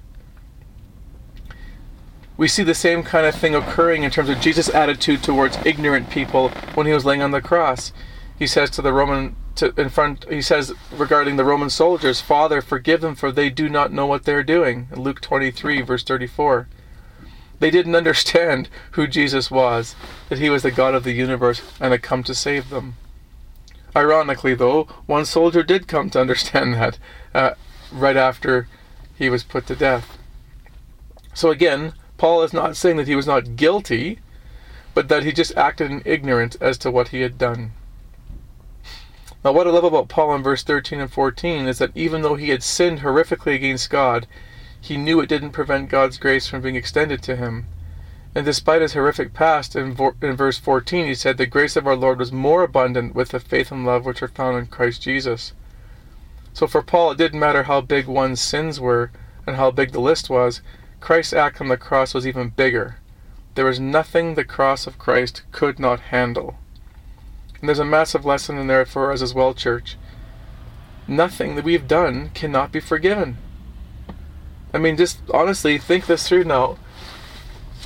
We 2.37 2.47
see 2.47 2.63
the 2.63 2.73
same 2.73 3.03
kind 3.03 3.25
of 3.25 3.35
thing 3.35 3.53
occurring 3.53 4.03
in 4.03 4.11
terms 4.11 4.29
of 4.29 4.39
Jesus' 4.39 4.69
attitude 4.69 5.23
towards 5.23 5.57
ignorant 5.65 6.09
people 6.09 6.49
when 6.73 6.87
he 6.87 6.93
was 6.93 7.05
laying 7.05 7.21
on 7.21 7.31
the 7.31 7.41
cross. 7.41 7.93
He 8.37 8.47
says 8.47 8.69
to 8.71 8.81
the 8.81 8.93
Roman 8.93 9.35
to, 9.55 9.73
in 9.79 9.89
front 9.89 10.25
he 10.29 10.41
says 10.41 10.73
regarding 10.91 11.35
the 11.35 11.45
Roman 11.45 11.69
soldiers, 11.69 12.21
"Father, 12.21 12.61
forgive 12.61 13.01
them 13.01 13.15
for 13.15 13.31
they 13.31 13.49
do 13.49 13.69
not 13.69 13.91
know 13.91 14.05
what 14.05 14.23
they're 14.23 14.43
doing." 14.43 14.87
Luke 14.95 15.21
23 15.21 15.81
verse 15.81 16.03
34. 16.03 16.67
They 17.59 17.69
didn't 17.69 17.95
understand 17.95 18.69
who 18.91 19.05
Jesus 19.05 19.51
was, 19.51 19.95
that 20.29 20.39
he 20.39 20.49
was 20.49 20.63
the 20.63 20.71
God 20.71 20.95
of 20.95 21.03
the 21.03 21.11
universe 21.11 21.61
and 21.79 21.91
had 21.91 22.01
come 22.01 22.23
to 22.23 22.33
save 22.33 22.69
them. 22.69 22.95
Ironically, 23.95 24.55
though, 24.55 24.85
one 25.05 25.25
soldier 25.25 25.61
did 25.61 25.87
come 25.87 26.09
to 26.09 26.21
understand 26.21 26.73
that 26.75 26.97
uh, 27.35 27.51
right 27.91 28.17
after 28.17 28.67
he 29.15 29.29
was 29.29 29.43
put 29.43 29.67
to 29.67 29.75
death. 29.75 30.17
So 31.35 31.51
again, 31.51 31.93
Paul 32.21 32.43
is 32.43 32.53
not 32.53 32.77
saying 32.77 32.97
that 32.97 33.07
he 33.07 33.15
was 33.15 33.25
not 33.25 33.55
guilty, 33.55 34.19
but 34.93 35.07
that 35.07 35.23
he 35.23 35.31
just 35.31 35.57
acted 35.57 35.89
in 35.89 36.03
ignorance 36.05 36.55
as 36.61 36.77
to 36.77 36.91
what 36.91 37.07
he 37.07 37.21
had 37.21 37.39
done. 37.39 37.71
Now, 39.43 39.53
what 39.53 39.65
I 39.65 39.71
love 39.71 39.85
about 39.85 40.07
Paul 40.07 40.35
in 40.35 40.43
verse 40.43 40.61
13 40.61 40.99
and 40.99 41.11
14 41.11 41.67
is 41.67 41.79
that 41.79 41.89
even 41.95 42.21
though 42.21 42.35
he 42.35 42.49
had 42.49 42.61
sinned 42.61 42.99
horrifically 42.99 43.55
against 43.55 43.89
God, 43.89 44.27
he 44.79 44.97
knew 44.97 45.19
it 45.19 45.29
didn't 45.29 45.49
prevent 45.49 45.89
God's 45.89 46.19
grace 46.19 46.45
from 46.45 46.61
being 46.61 46.75
extended 46.75 47.23
to 47.23 47.35
him. 47.35 47.65
And 48.35 48.45
despite 48.45 48.83
his 48.83 48.93
horrific 48.93 49.33
past, 49.33 49.75
in, 49.75 49.97
in 50.21 50.35
verse 50.35 50.59
14, 50.59 51.07
he 51.07 51.15
said, 51.15 51.39
The 51.39 51.47
grace 51.47 51.75
of 51.75 51.87
our 51.87 51.95
Lord 51.95 52.19
was 52.19 52.31
more 52.31 52.61
abundant 52.61 53.15
with 53.15 53.29
the 53.29 53.39
faith 53.39 53.71
and 53.71 53.83
love 53.83 54.05
which 54.05 54.21
are 54.21 54.27
found 54.27 54.59
in 54.59 54.67
Christ 54.67 55.01
Jesus. 55.01 55.53
So 56.53 56.67
for 56.67 56.83
Paul, 56.83 57.09
it 57.09 57.17
didn't 57.17 57.39
matter 57.39 57.63
how 57.63 57.81
big 57.81 58.05
one's 58.05 58.39
sins 58.39 58.79
were 58.79 59.09
and 59.47 59.55
how 59.55 59.71
big 59.71 59.91
the 59.91 59.99
list 59.99 60.29
was, 60.29 60.61
Christ's 61.01 61.33
act 61.33 61.59
on 61.59 61.67
the 61.67 61.77
cross 61.77 62.13
was 62.13 62.25
even 62.25 62.49
bigger. 62.49 62.97
There 63.55 63.65
was 63.65 63.79
nothing 63.79 64.35
the 64.35 64.45
cross 64.45 64.87
of 64.87 64.97
Christ 64.97 65.41
could 65.51 65.79
not 65.79 65.99
handle. 65.99 66.55
And 67.59 67.67
there's 67.67 67.79
a 67.79 67.85
massive 67.85 68.23
lesson 68.23 68.57
in 68.57 68.67
there 68.67 68.85
for 68.85 69.11
us 69.11 69.21
as 69.21 69.33
well, 69.33 69.53
church. 69.53 69.97
Nothing 71.07 71.55
that 71.55 71.65
we've 71.65 71.87
done 71.87 72.29
cannot 72.29 72.71
be 72.71 72.79
forgiven. 72.79 73.37
I 74.73 74.77
mean, 74.77 74.95
just 74.95 75.19
honestly, 75.33 75.77
think 75.77 76.05
this 76.05 76.27
through 76.27 76.45
now. 76.45 76.77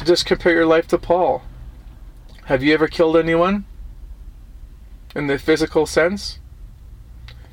Just 0.04 0.26
compare 0.26 0.54
your 0.54 0.66
life 0.66 0.88
to 0.90 0.98
Paul. 0.98 1.42
Have 2.46 2.62
you 2.62 2.74
ever 2.74 2.88
killed 2.88 3.18
anyone? 3.18 3.66
In 5.16 5.28
the 5.28 5.40
physical 5.40 5.86
sense? 5.86 6.40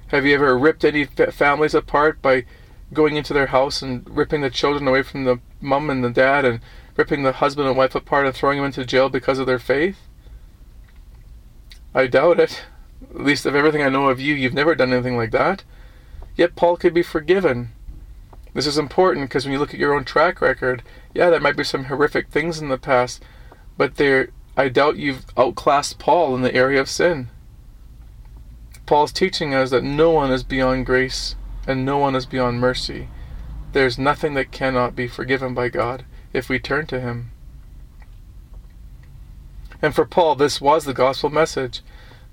Have 0.09 0.27
you 0.27 0.35
ever 0.35 0.59
ripped 0.59 0.85
any 0.85 1.05
families 1.07 1.73
apart 1.73 2.21
by 2.21 2.45
going 2.93 3.17
into 3.17 3.33
their 3.33 3.47
house 3.47 3.81
and 3.81 4.05
ripping 4.11 4.43
the 4.43 4.51
children 4.51 4.87
away 4.87 5.03
from 5.03 5.25
the 5.25 5.41
mom 5.63 5.91
and 5.91 6.03
the 6.03 6.11
dad 6.11 6.45
and 6.45 6.61
ripping 6.97 7.23
the 7.23 7.33
husband 7.33 7.69
and 7.69 7.77
wife 7.77 7.95
apart 7.95 8.27
and 8.27 8.35
throwing 8.35 8.59
them 8.59 8.67
into 8.67 8.85
jail 8.85 9.09
because 9.09 9.39
of 9.39 9.47
their 9.47 9.59
faith? 9.59 9.99
I 11.95 12.07
doubt 12.07 12.41
it. 12.41 12.65
At 13.15 13.25
least 13.25 13.47
of 13.47 13.55
everything 13.55 13.83
I 13.83 13.89
know 13.89 14.09
of 14.09 14.21
you, 14.21 14.35
you've 14.35 14.55
never 14.55 14.75
done 14.75 14.93
anything 14.93 15.17
like 15.17 15.31
that. 15.33 15.65
Yet 16.37 16.57
Paul 16.57 16.77
could 16.77 16.95
be 16.95 17.03
forgiven. 17.03 17.73
This 18.55 18.67
is 18.67 18.79
important 18.79 19.29
because 19.29 19.45
when 19.45 19.53
you 19.53 19.59
look 19.59 19.73
at 19.73 19.81
your 19.81 19.95
own 19.95 20.05
track 20.05 20.41
record, 20.41 20.83
yeah, 21.15 21.31
there 21.31 21.41
might 21.41 21.57
be 21.57 21.65
some 21.65 21.85
horrific 21.85 22.29
things 22.29 22.61
in 22.61 22.69
the 22.69 22.79
past, 22.79 23.23
but 23.77 23.97
there 23.97 24.29
I 24.57 24.69
doubt 24.69 24.97
you've 24.97 25.25
outclassed 25.37 25.99
Paul 25.99 26.35
in 26.35 26.43
the 26.43 26.55
area 26.55 26.81
of 26.81 26.89
sin. 26.89 27.29
Paul's 28.85 29.13
teaching 29.13 29.55
us 29.55 29.71
that 29.71 29.85
no 29.85 30.11
one 30.11 30.31
is 30.31 30.43
beyond 30.43 30.85
grace 30.85 31.37
and 31.67 31.85
no 31.85 31.97
one 31.97 32.15
is 32.15 32.27
beyond 32.27 32.61
mercy. 32.61 33.09
There's 33.73 33.99
nothing 33.99 34.35
that 34.35 34.53
cannot 34.53 34.95
be 34.95 35.09
forgiven 35.09 35.55
by 35.55 35.69
God 35.69 36.05
if 36.33 36.49
we 36.49 36.59
turn 36.59 36.87
to 36.87 37.01
Him. 37.01 37.31
And 39.81 39.95
for 39.95 40.05
Paul, 40.05 40.37
this 40.37 40.61
was 40.61 40.85
the 40.85 40.95
gospel 40.95 41.31
message. 41.31 41.83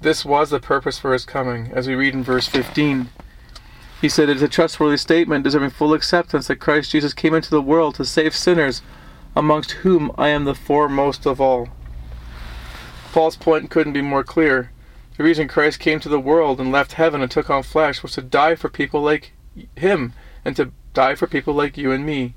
This 0.02 0.24
was 0.24 0.50
the 0.50 0.60
purpose 0.60 1.00
for 1.00 1.12
his 1.12 1.26
coming, 1.26 1.72
as 1.74 1.88
we 1.88 1.96
read 1.96 2.14
in 2.14 2.24
verse 2.24 2.48
15. 2.48 3.10
He 4.00 4.08
said, 4.08 4.30
It 4.30 4.38
is 4.38 4.44
a 4.44 4.48
trustworthy 4.48 4.98
statement 4.98 5.44
deserving 5.44 5.72
full 5.72 5.94
acceptance 5.94 6.48
that 6.48 6.58
Christ 6.58 6.92
Jesus 6.92 7.14
came 7.14 7.34
into 7.34 7.50
the 7.50 7.62
world 7.62 7.96
to 7.96 8.06
save 8.06 8.36
sinners, 8.36 8.82
amongst 9.36 9.72
whom 9.72 10.12
I 10.18 10.30
am 10.30 10.46
the 10.46 10.56
foremost 10.56 11.26
of 11.26 11.42
all. 11.42 11.70
Paul's 13.12 13.36
point 13.36 13.70
couldn't 13.70 13.94
be 13.94 14.02
more 14.02 14.24
clear. 14.24 14.72
The 15.18 15.24
reason 15.24 15.48
Christ 15.48 15.80
came 15.80 16.00
to 16.00 16.10
the 16.10 16.20
world 16.20 16.62
and 16.62 16.72
left 16.72 16.94
heaven 16.94 17.22
and 17.22 17.30
took 17.30 17.50
on 17.50 17.64
flesh 17.64 18.02
was 18.04 18.14
to 18.14 18.22
die 18.22 18.56
for 18.56 18.70
people 18.70 19.02
like 19.02 19.34
him 19.76 20.14
and 20.46 20.56
to 20.56 20.72
die 21.00 21.16
for 21.16 21.28
people 21.28 21.54
like 21.54 21.78
you 21.78 21.94
and 21.94 22.06
me. 22.06 22.34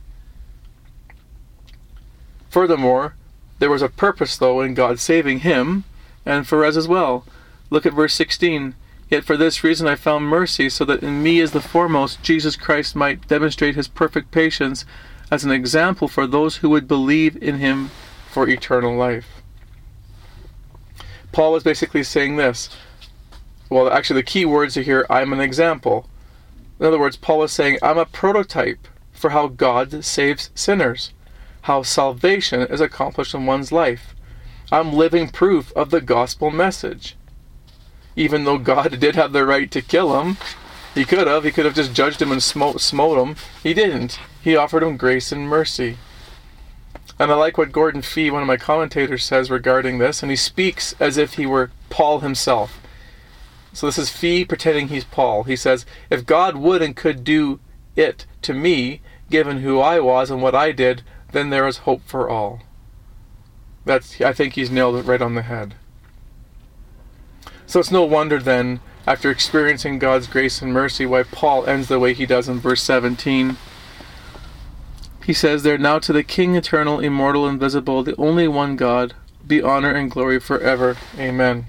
Furthermore, 2.48 3.16
there 3.59 3.70
was 3.70 3.83
a 3.83 3.88
purpose, 3.88 4.37
though, 4.37 4.61
in 4.61 4.75
God 4.75 5.01
saving 5.01 5.40
him 5.40 5.83
and 6.25 6.46
us 6.46 6.77
as 6.77 6.87
well. 6.87 7.25
Look 7.70 7.87
at 7.87 7.92
verse 7.92 8.14
16. 8.14 8.77
Yet 9.11 9.25
for 9.25 9.37
this 9.37 9.64
reason 9.64 9.88
I 9.88 9.96
found 9.96 10.29
mercy, 10.29 10.70
so 10.70 10.85
that 10.85 11.03
in 11.03 11.25
me 11.25 11.40
as 11.40 11.51
the 11.51 11.61
foremost 11.61 12.22
Jesus 12.22 12.55
Christ 12.55 12.94
might 12.94 13.27
demonstrate 13.27 13.75
his 13.75 13.88
perfect 13.88 14.31
patience 14.31 14.85
as 15.29 15.42
an 15.42 15.51
example 15.51 16.07
for 16.07 16.29
those 16.29 16.59
who 16.59 16.70
would 16.70 16.87
believe 16.87 17.37
in 17.42 17.57
him 17.59 17.90
for 18.31 18.48
eternal 18.48 18.94
life. 18.96 19.42
Paul 21.33 21.51
was 21.53 21.64
basically 21.64 22.05
saying 22.05 22.37
this. 22.37 22.70
Well, 23.68 23.90
actually, 23.90 24.20
the 24.20 24.33
key 24.35 24.44
words 24.44 24.77
are 24.77 24.83
here 24.83 25.05
I'm 25.11 25.33
an 25.33 25.40
example. 25.40 26.07
In 26.83 26.88
other 26.88 26.99
words, 26.99 27.16
Paul 27.16 27.45
is 27.45 27.53
saying, 27.53 27.79
I'm 27.81 27.97
a 27.97 28.05
prototype 28.05 28.88
for 29.12 29.31
how 29.31 29.47
God 29.47 30.05
saves 30.05 30.51
sinners, 30.57 31.12
how 31.61 31.85
salvation 31.85 32.62
is 32.62 32.81
accomplished 32.81 33.37
in 33.37 33.47
one's 33.47 33.71
life. 33.71 34.16
I'm 34.73 34.92
living 34.92 35.29
proof 35.29 35.73
of 35.77 35.90
the 35.90 36.01
gospel 36.01 36.51
message. 36.51 37.14
Even 38.16 38.42
though 38.42 38.59
God 38.59 38.99
did 38.99 39.14
have 39.14 39.33
the 39.33 39.47
right 39.47 39.71
to 39.71 39.81
kill 39.81 40.21
him, 40.21 40.38
he 40.92 41.05
could 41.05 41.29
have. 41.29 41.45
He 41.45 41.53
could 41.53 41.66
have 41.66 41.77
just 41.77 41.95
judged 41.95 42.21
him 42.21 42.33
and 42.33 42.42
smote, 42.42 42.81
smote 42.81 43.16
him. 43.16 43.37
He 43.62 43.75
didn't. 43.75 44.18
He 44.42 44.57
offered 44.57 44.83
him 44.83 44.97
grace 44.97 45.31
and 45.31 45.49
mercy. 45.49 45.99
And 47.16 47.31
I 47.31 47.37
like 47.37 47.57
what 47.57 47.71
Gordon 47.71 48.03
Fee, 48.03 48.33
one 48.33 48.42
of 48.42 48.49
my 48.49 48.57
commentators, 48.57 49.23
says 49.23 49.53
regarding 49.53 49.99
this, 49.99 50.21
and 50.21 50.33
he 50.33 50.37
speaks 50.37 50.97
as 50.99 51.16
if 51.16 51.35
he 51.35 51.47
were 51.47 51.71
Paul 51.90 52.18
himself. 52.18 52.82
So 53.72 53.87
this 53.87 53.98
is 53.98 54.11
Fee 54.11 54.44
pretending 54.44 54.88
he's 54.88 55.04
Paul. 55.04 55.44
He 55.44 55.56
says, 55.56 55.87
If 56.11 56.26
God 56.26 56.56
would 56.56 56.82
and 56.82 56.94
could 56.94 57.24
do 57.24 57.61
it 57.96 58.26
to 58.42 58.52
me, 58.52 59.00
given 59.30 59.61
who 59.61 59.80
I 59.80 59.98
was 60.00 60.30
and 60.30 60.42
what 60.42 60.54
I 60.54 60.72
did, 60.72 61.02
then 61.32 61.50
there 61.50 61.66
is 61.66 61.78
hope 61.78 62.02
for 62.04 62.28
all. 62.28 62.61
That's 63.85 64.20
I 64.20 64.32
think 64.32 64.54
he's 64.54 64.70
nailed 64.70 64.96
it 64.96 65.06
right 65.06 65.22
on 65.22 65.35
the 65.35 65.42
head. 65.42 65.74
So 67.66 67.80
it's 67.80 67.90
no 67.90 68.04
wonder 68.04 68.38
then, 68.38 68.80
after 69.06 69.30
experiencing 69.30 69.98
God's 69.98 70.26
grace 70.26 70.61
and 70.61 70.72
mercy, 70.72 71.06
why 71.06 71.22
Paul 71.22 71.64
ends 71.66 71.88
the 71.88 71.98
way 71.98 72.12
he 72.12 72.26
does 72.26 72.48
in 72.48 72.61
verse 72.61 72.82
17. 72.82 73.56
He 75.24 75.32
says 75.32 75.62
there, 75.62 75.78
Now 75.78 75.98
to 76.00 76.12
the 76.12 76.22
King 76.22 76.54
eternal, 76.54 77.00
immortal, 77.00 77.48
invisible, 77.48 78.02
the 78.02 78.16
only 78.16 78.46
one 78.46 78.76
God, 78.76 79.14
be 79.46 79.62
honor 79.62 79.90
and 79.90 80.11
glory 80.11 80.38
forever. 80.38 80.96
Amen. 81.18 81.66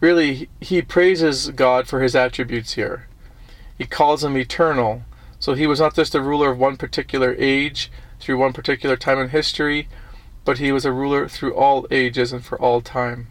Really, 0.00 0.48
he 0.60 0.82
praises 0.82 1.50
God 1.50 1.86
for 1.86 2.00
his 2.00 2.16
attributes 2.16 2.72
here. 2.72 3.06
He 3.76 3.86
calls 3.86 4.24
him 4.24 4.36
eternal. 4.36 5.02
So 5.38 5.54
he 5.54 5.66
was 5.66 5.80
not 5.80 5.94
just 5.94 6.14
a 6.14 6.20
ruler 6.20 6.50
of 6.50 6.58
one 6.58 6.76
particular 6.76 7.34
age, 7.38 7.90
through 8.18 8.38
one 8.38 8.52
particular 8.52 8.96
time 8.96 9.18
in 9.18 9.30
history, 9.30 9.88
but 10.44 10.58
he 10.58 10.72
was 10.72 10.84
a 10.84 10.92
ruler 10.92 11.28
through 11.28 11.54
all 11.54 11.86
ages 11.90 12.32
and 12.32 12.44
for 12.44 12.60
all 12.60 12.80
time. 12.80 13.28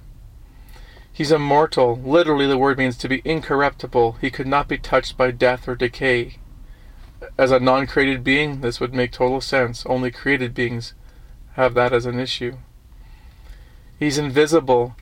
He's 1.11 1.31
immortal. 1.31 1.97
Literally, 1.97 2.47
the 2.47 2.57
word 2.57 2.77
means 2.77 2.97
to 2.97 3.09
be 3.09 3.21
incorruptible. 3.25 4.13
He 4.21 4.31
could 4.31 4.47
not 4.47 4.67
be 4.67 4.77
touched 4.77 5.17
by 5.17 5.31
death 5.31 5.67
or 5.67 5.75
decay 5.75 6.37
as 7.37 7.51
a 7.51 7.59
non 7.59 7.87
created 7.87 8.23
being, 8.23 8.61
this 8.61 8.79
would 8.79 8.93
make 8.93 9.11
total 9.11 9.41
sense. 9.41 9.85
Only 9.85 10.11
created 10.11 10.53
beings 10.53 10.93
have 11.53 11.73
that 11.73 11.93
as 11.93 12.05
an 12.05 12.19
issue. 12.19 12.57
He's 13.97 14.17
invisible. 14.17 14.95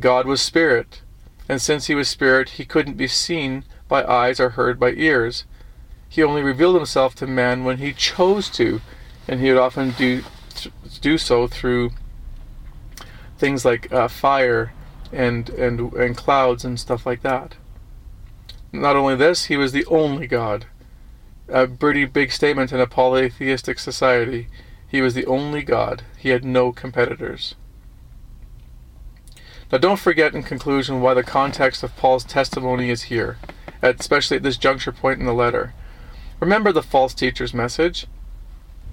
God 0.00 0.26
was 0.26 0.40
spirit. 0.40 1.02
And 1.48 1.60
since 1.60 1.86
he 1.86 1.94
was 1.94 2.08
spirit, 2.08 2.50
he 2.50 2.64
couldn't 2.64 2.96
be 2.96 3.08
seen 3.08 3.64
by 3.88 4.04
eyes 4.04 4.38
or 4.38 4.50
heard 4.50 4.78
by 4.78 4.92
ears. 4.92 5.44
He 6.08 6.22
only 6.22 6.42
revealed 6.42 6.76
himself 6.76 7.14
to 7.16 7.26
man 7.26 7.64
when 7.64 7.78
he 7.78 7.92
chose 7.92 8.48
to, 8.50 8.80
and 9.28 9.40
he 9.40 9.48
would 9.48 9.60
often 9.60 9.90
do 9.92 10.22
do 11.00 11.16
so 11.16 11.46
through 11.46 11.90
things 13.38 13.64
like 13.64 13.90
uh, 13.92 14.08
fire 14.08 14.72
and, 15.12 15.48
and 15.50 15.92
and 15.94 16.16
clouds 16.16 16.64
and 16.64 16.78
stuff 16.78 17.06
like 17.06 17.22
that. 17.22 17.56
Not 18.72 18.96
only 18.96 19.16
this, 19.16 19.46
he 19.46 19.56
was 19.56 19.72
the 19.72 19.86
only 19.86 20.26
God 20.26 20.66
a 21.50 21.66
pretty 21.66 22.04
big 22.04 22.30
statement 22.32 22.72
in 22.72 22.80
a 22.80 22.86
polytheistic 22.86 23.78
society. 23.78 24.48
He 24.86 25.00
was 25.00 25.14
the 25.14 25.26
only 25.26 25.62
God. 25.62 26.02
He 26.16 26.30
had 26.30 26.44
no 26.44 26.72
competitors. 26.72 27.54
Now, 29.70 29.78
don't 29.78 30.00
forget 30.00 30.34
in 30.34 30.42
conclusion 30.42 31.00
why 31.00 31.14
the 31.14 31.22
context 31.22 31.82
of 31.82 31.96
Paul's 31.96 32.24
testimony 32.24 32.90
is 32.90 33.04
here, 33.04 33.38
especially 33.82 34.36
at 34.36 34.42
this 34.42 34.56
juncture 34.56 34.90
point 34.90 35.20
in 35.20 35.26
the 35.26 35.32
letter. 35.32 35.74
Remember 36.40 36.72
the 36.72 36.82
false 36.82 37.14
teacher's 37.14 37.54
message. 37.54 38.06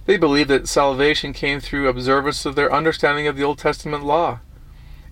They 0.05 0.17
believed 0.17 0.49
that 0.49 0.67
salvation 0.67 1.33
came 1.33 1.59
through 1.59 1.87
observance 1.87 2.45
of 2.45 2.55
their 2.55 2.71
understanding 2.71 3.27
of 3.27 3.35
the 3.35 3.43
Old 3.43 3.57
Testament 3.57 4.05
law, 4.05 4.39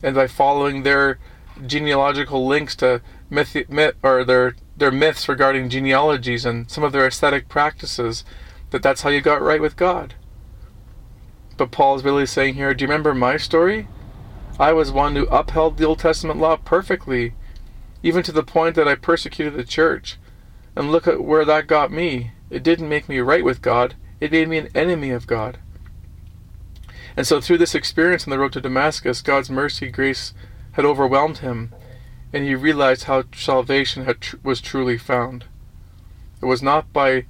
and 0.03 0.15
by 0.15 0.27
following 0.27 0.83
their 0.83 1.17
genealogical 1.65 2.45
links 2.45 2.75
to 2.77 3.01
myth, 3.29 3.55
myth 3.69 3.95
or 4.03 4.23
their 4.23 4.55
their 4.77 4.91
myths 4.91 5.27
regarding 5.29 5.69
genealogies 5.69 6.45
and 6.45 6.69
some 6.69 6.83
of 6.83 6.91
their 6.91 7.07
ascetic 7.07 7.47
practices, 7.47 8.25
that 8.71 8.83
that's 8.83 9.01
how 9.01 9.09
you 9.09 9.21
got 9.21 9.41
right 9.41 9.61
with 9.61 9.77
God. 9.77 10.13
But 11.57 11.71
Paul 11.71 11.95
is 11.95 12.03
really 12.03 12.25
saying 12.25 12.55
here, 12.55 12.73
do 12.73 12.83
you 12.83 12.89
remember 12.89 13.13
my 13.13 13.37
story? 13.37 13.87
I 14.59 14.71
was 14.71 14.91
one 14.91 15.15
who 15.15 15.25
upheld 15.25 15.77
the 15.77 15.85
Old 15.85 15.99
Testament 15.99 16.39
law 16.39 16.55
perfectly, 16.55 17.33
even 18.01 18.23
to 18.23 18.31
the 18.31 18.43
point 18.43 18.75
that 18.75 18.87
I 18.87 18.95
persecuted 18.95 19.55
the 19.55 19.65
church. 19.65 20.17
And 20.75 20.91
look 20.91 21.07
at 21.07 21.23
where 21.23 21.45
that 21.45 21.67
got 21.67 21.91
me. 21.91 22.31
It 22.49 22.63
didn't 22.63 22.89
make 22.89 23.09
me 23.09 23.19
right 23.19 23.43
with 23.43 23.61
God, 23.61 23.95
it 24.21 24.31
made 24.31 24.47
me 24.47 24.57
an 24.57 24.69
enemy 24.75 25.11
of 25.11 25.27
God. 25.27 25.57
And 27.17 27.25
so, 27.25 27.41
through 27.41 27.57
this 27.57 27.75
experience 27.75 28.25
on 28.25 28.31
the 28.31 28.39
road 28.39 28.53
to 28.53 28.61
Damascus, 28.61 29.21
God's 29.21 29.49
mercy, 29.49 29.89
grace 29.89 30.33
had 30.73 30.85
overwhelmed 30.85 31.39
him, 31.39 31.73
and 32.33 32.43
he 32.43 32.55
realized 32.55 33.05
how 33.05 33.23
salvation 33.33 34.05
tr- 34.19 34.35
was 34.43 34.61
truly 34.61 34.97
found. 34.97 35.45
It 36.41 36.45
was 36.45 36.61
not 36.61 36.91
by 36.91 37.25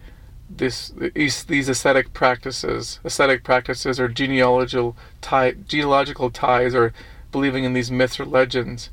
this 0.50 0.92
these, 1.14 1.44
these 1.44 1.70
ascetic 1.70 2.14
practices, 2.14 3.00
ascetic 3.04 3.44
practices, 3.44 4.00
or 4.00 4.08
genealogical 4.08 4.98
tie, 5.22 5.52
genealogical 5.52 6.32
ties, 6.32 6.74
or 6.74 6.94
believing 7.36 7.66
in 7.66 7.74
these 7.74 7.92
myths 7.92 8.18
or 8.18 8.24
legends 8.24 8.90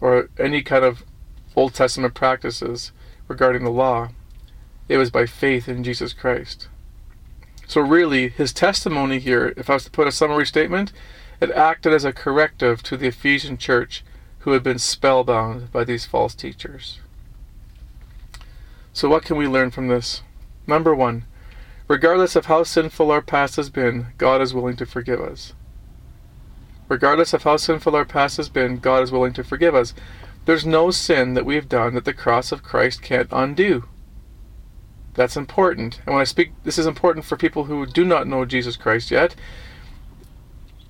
or 0.00 0.28
any 0.38 0.62
kind 0.62 0.84
of 0.84 1.02
Old 1.56 1.74
Testament 1.74 2.14
practices 2.14 2.92
regarding 3.26 3.64
the 3.64 3.70
law. 3.70 4.10
It 4.88 4.98
was 4.98 5.10
by 5.10 5.26
faith 5.26 5.68
in 5.68 5.82
Jesus 5.82 6.12
Christ. 6.12 6.68
So, 7.66 7.80
really, 7.80 8.28
his 8.28 8.52
testimony 8.52 9.18
here, 9.18 9.52
if 9.56 9.68
I 9.68 9.74
was 9.74 9.84
to 9.84 9.90
put 9.90 10.06
a 10.06 10.12
summary 10.12 10.46
statement, 10.46 10.92
it 11.40 11.50
acted 11.50 11.92
as 11.92 12.04
a 12.04 12.12
corrective 12.12 12.84
to 12.84 12.96
the 12.96 13.08
Ephesian 13.08 13.58
church 13.58 14.04
who 14.40 14.52
had 14.52 14.62
been 14.62 14.78
spellbound 14.78 15.72
by 15.72 15.82
these 15.82 16.06
false 16.06 16.36
teachers. 16.36 17.00
So, 18.92 19.08
what 19.08 19.24
can 19.24 19.36
we 19.36 19.48
learn 19.48 19.72
from 19.72 19.88
this? 19.88 20.22
Number 20.68 20.94
one, 20.94 21.24
regardless 21.88 22.36
of 22.36 22.46
how 22.46 22.62
sinful 22.62 23.10
our 23.10 23.22
past 23.22 23.56
has 23.56 23.70
been, 23.70 24.14
God 24.18 24.40
is 24.40 24.54
willing 24.54 24.76
to 24.76 24.86
forgive 24.86 25.20
us. 25.20 25.52
Regardless 26.88 27.32
of 27.32 27.42
how 27.42 27.56
sinful 27.56 27.96
our 27.96 28.04
past 28.04 28.36
has 28.36 28.48
been, 28.48 28.78
God 28.78 29.02
is 29.02 29.10
willing 29.10 29.32
to 29.34 29.44
forgive 29.44 29.74
us. 29.74 29.94
There's 30.44 30.64
no 30.64 30.90
sin 30.90 31.34
that 31.34 31.44
we've 31.44 31.68
done 31.68 31.94
that 31.94 32.04
the 32.04 32.14
cross 32.14 32.52
of 32.52 32.62
Christ 32.62 33.02
can't 33.02 33.28
undo. 33.32 33.84
That's 35.14 35.36
important. 35.36 36.00
And 36.06 36.14
when 36.14 36.20
I 36.20 36.24
speak, 36.24 36.52
this 36.62 36.78
is 36.78 36.86
important 36.86 37.24
for 37.24 37.36
people 37.36 37.64
who 37.64 37.86
do 37.86 38.04
not 38.04 38.28
know 38.28 38.44
Jesus 38.44 38.76
Christ 38.76 39.10
yet. 39.10 39.34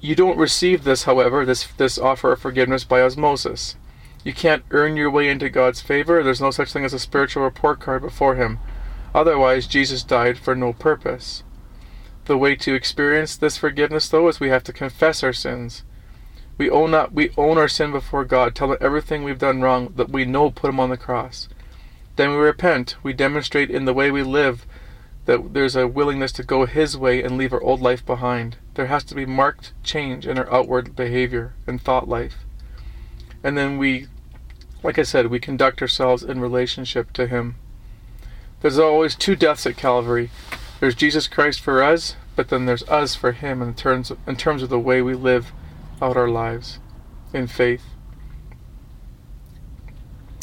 You 0.01 0.15
don't 0.15 0.37
receive 0.37 0.85
this, 0.85 1.05
however, 1.05 1.47
this, 1.47 1.67
this 1.79 1.97
offer 1.99 2.33
of 2.33 2.41
forgiveness 2.41 2.85
by 2.85 3.01
osmosis. 3.01 3.77
You 4.25 4.35
can't 4.35 4.65
earn 4.71 4.97
your 4.97 5.11
way 5.11 5.29
into 5.29 5.49
God's 5.49 5.81
favor. 5.81 6.23
There's 6.23 6.41
no 6.41 6.51
such 6.51 6.73
thing 6.73 6.85
as 6.85 6.93
a 6.93 6.99
spiritual 6.99 7.45
report 7.45 7.81
card 7.81 8.03
before 8.03 8.35
Him. 8.35 8.59
Otherwise, 9.15 9.67
Jesus 9.67 10.03
died 10.03 10.37
for 10.37 10.55
no 10.55 10.73
purpose. 10.73 11.45
The 12.27 12.37
way 12.37 12.57
to 12.57 12.75
experience 12.75 13.37
this 13.37 13.57
forgiveness, 13.57 14.09
though, 14.09 14.29
is 14.29 14.41
we 14.41 14.49
have 14.49 14.65
to 14.65 14.73
confess 14.73 15.23
our 15.23 15.33
sins. 15.33 15.85
We 16.59 16.69
own 16.69 16.91
not 16.91 17.13
we 17.13 17.31
own 17.37 17.57
our 17.57 17.69
sin 17.69 17.93
before 17.93 18.25
God, 18.25 18.55
tell 18.55 18.73
him 18.73 18.79
everything 18.81 19.23
we've 19.23 19.39
done 19.39 19.61
wrong 19.61 19.93
that 19.97 20.11
we 20.11 20.25
know 20.25 20.51
put 20.51 20.71
him 20.71 20.81
on 20.81 20.91
the 20.91 20.97
cross. 20.97 21.49
Then 22.17 22.31
we 22.31 22.37
repent. 22.37 22.97
We 23.03 23.13
demonstrate 23.13 23.71
in 23.71 23.85
the 23.85 23.95
way 23.95 24.11
we 24.11 24.23
live 24.23 24.67
that 25.27 25.55
there's 25.55 25.77
a 25.77 25.87
willingness 25.87 26.33
to 26.33 26.43
go 26.43 26.67
his 26.67 26.97
way 26.97 27.23
and 27.23 27.37
leave 27.37 27.53
our 27.53 27.63
old 27.63 27.81
life 27.81 28.05
behind. 28.05 28.57
There 28.75 28.87
has 28.87 29.05
to 29.05 29.15
be 29.15 29.27
marked 29.27 29.73
change 29.83 30.27
in 30.27 30.39
our 30.39 30.53
outward 30.53 30.97
behavior 30.97 31.55
and 31.67 31.81
thought 31.81 32.09
life. 32.09 32.39
And 33.45 33.57
then 33.57 33.79
we 33.79 34.09
like 34.83 34.99
I 34.99 35.03
said, 35.03 35.29
we 35.29 35.39
conduct 35.39 35.81
ourselves 35.81 36.23
in 36.23 36.41
relationship 36.41 37.13
to 37.15 37.27
him. 37.27 37.57
There's 38.63 38.79
always 38.79 39.15
two 39.15 39.37
deaths 39.37 39.67
at 39.67 39.77
Calvary. 39.77 40.31
There's 40.81 40.95
Jesus 40.95 41.27
Christ 41.27 41.61
for 41.61 41.83
us, 41.83 42.17
but 42.35 42.49
then 42.49 42.67
there's 42.67 42.83
us 42.85 43.15
for 43.15 43.33
Him 43.33 43.63
in 43.63 43.75
terms 43.75 44.11
of, 44.11 44.19
in 44.27 44.37
terms 44.37 44.63
of 44.63 44.69
the 44.69 44.79
way 44.79 45.01
we 45.01 45.15
live 45.15 45.53
out 46.03 46.17
our 46.17 46.29
lives 46.29 46.79
in 47.33 47.47
faith. 47.47 47.85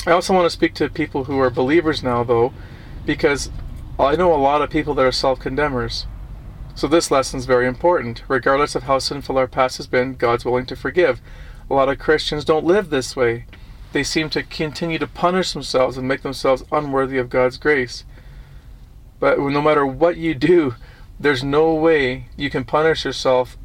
I 0.05 0.11
also 0.11 0.33
want 0.33 0.45
to 0.45 0.49
speak 0.49 0.73
to 0.75 0.89
people 0.89 1.25
who 1.25 1.39
are 1.39 1.49
believers 1.49 2.03
now, 2.03 2.23
though, 2.23 2.51
because 3.05 3.51
I 3.99 4.15
know 4.15 4.33
a 4.33 4.35
lot 4.35 4.61
of 4.61 4.69
people 4.69 4.93
that 4.95 5.05
are 5.05 5.11
self 5.11 5.39
condemners. 5.39 6.07
So 6.75 6.87
this 6.87 7.11
lesson 7.11 7.39
is 7.39 7.45
very 7.45 7.67
important. 7.67 8.23
Regardless 8.27 8.73
of 8.73 8.83
how 8.83 8.97
sinful 8.97 9.37
our 9.37 9.47
past 9.47 9.77
has 9.77 9.85
been, 9.85 10.15
God's 10.15 10.43
willing 10.43 10.65
to 10.65 10.75
forgive. 10.75 11.21
A 11.69 11.73
lot 11.73 11.89
of 11.89 11.99
Christians 11.99 12.43
don't 12.43 12.65
live 12.65 12.89
this 12.89 13.15
way. 13.15 13.45
They 13.93 14.03
seem 14.03 14.31
to 14.31 14.41
continue 14.41 14.97
to 14.97 15.07
punish 15.07 15.53
themselves 15.53 15.97
and 15.97 16.07
make 16.07 16.23
themselves 16.23 16.63
unworthy 16.71 17.19
of 17.19 17.29
God's 17.29 17.57
grace. 17.57 18.03
But 19.23 19.39
no 19.39 19.61
matter 19.61 19.85
what 19.85 20.17
you 20.17 20.33
do, 20.35 20.75
there's 21.17 21.45
no 21.45 21.73
way 21.73 22.25
you 22.35 22.49
can 22.49 22.65
punish 22.65 23.05
yourself 23.05 23.57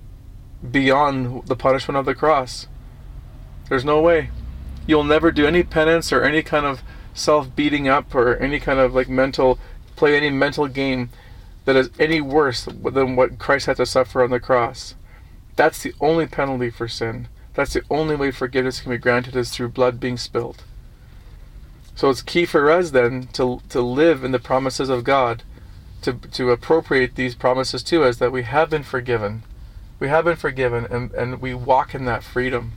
beyond 0.71 1.49
the 1.49 1.57
punishment 1.57 1.99
of 1.99 2.07
the 2.07 2.15
cross. 2.15 2.69
There's 3.69 3.85
no 3.85 4.01
way. 4.01 4.31
You'll 4.87 5.03
never 5.03 5.33
do 5.33 5.49
any 5.49 5.65
penance 5.65 6.13
or 6.13 6.23
any 6.23 6.45
kind 6.45 6.65
of 6.65 6.85
self 7.13 7.57
beating 7.57 7.89
up 7.89 8.15
or 8.15 8.37
any 8.37 8.61
kind 8.61 8.79
of 8.79 8.95
like 8.95 9.09
mental 9.09 9.59
play 9.97 10.17
any 10.17 10.31
mental 10.31 10.69
game 10.69 11.11
that 11.65 11.75
is 11.75 11.91
any 11.99 12.21
worse 12.21 12.65
than 12.65 13.17
what 13.17 13.41
Christ 13.41 13.67
had 13.67 13.79
to 13.79 13.87
suffer 13.87 14.23
on 14.23 14.31
the 14.31 14.39
cross. 14.39 14.95
That's 15.57 15.83
the 15.83 15.93
only 16.01 16.29
penalty 16.29 16.71
for 16.71 16.87
sin. 16.87 17.27
That's 17.55 17.73
the 17.73 17.83
only 17.91 18.15
way 18.15 18.31
forgiveness 18.31 18.81
can 18.81 18.93
be 18.93 18.99
granted 18.99 19.35
is 19.35 19.51
through 19.51 19.71
blood 19.71 19.99
being 19.99 20.19
spilled. 20.19 20.63
So 21.97 22.11
it's 22.11 22.23
key 22.23 22.47
for 22.47 22.71
us 22.71 22.93
then 22.93 23.27
to 23.33 23.61
to 23.71 23.81
live 23.81 24.23
in 24.23 24.31
the 24.31 24.39
promises 24.39 24.89
of 24.89 25.03
God 25.03 25.43
to, 26.03 26.13
to 26.13 26.51
appropriate 26.51 27.15
these 27.15 27.35
promises 27.35 27.83
to 27.85 28.05
us 28.05 28.17
that 28.19 28.33
we 28.33 28.43
have 28.43 28.71
been 28.71 28.83
forgiven. 28.83 29.43
We 29.99 30.09
have 30.09 30.25
been 30.25 30.37
forgiven 30.37 30.87
and, 30.91 31.13
and 31.13 31.41
we 31.41 31.55
walk 31.55 31.95
in 31.95 32.05
that 32.05 32.23
freedom. 32.23 32.73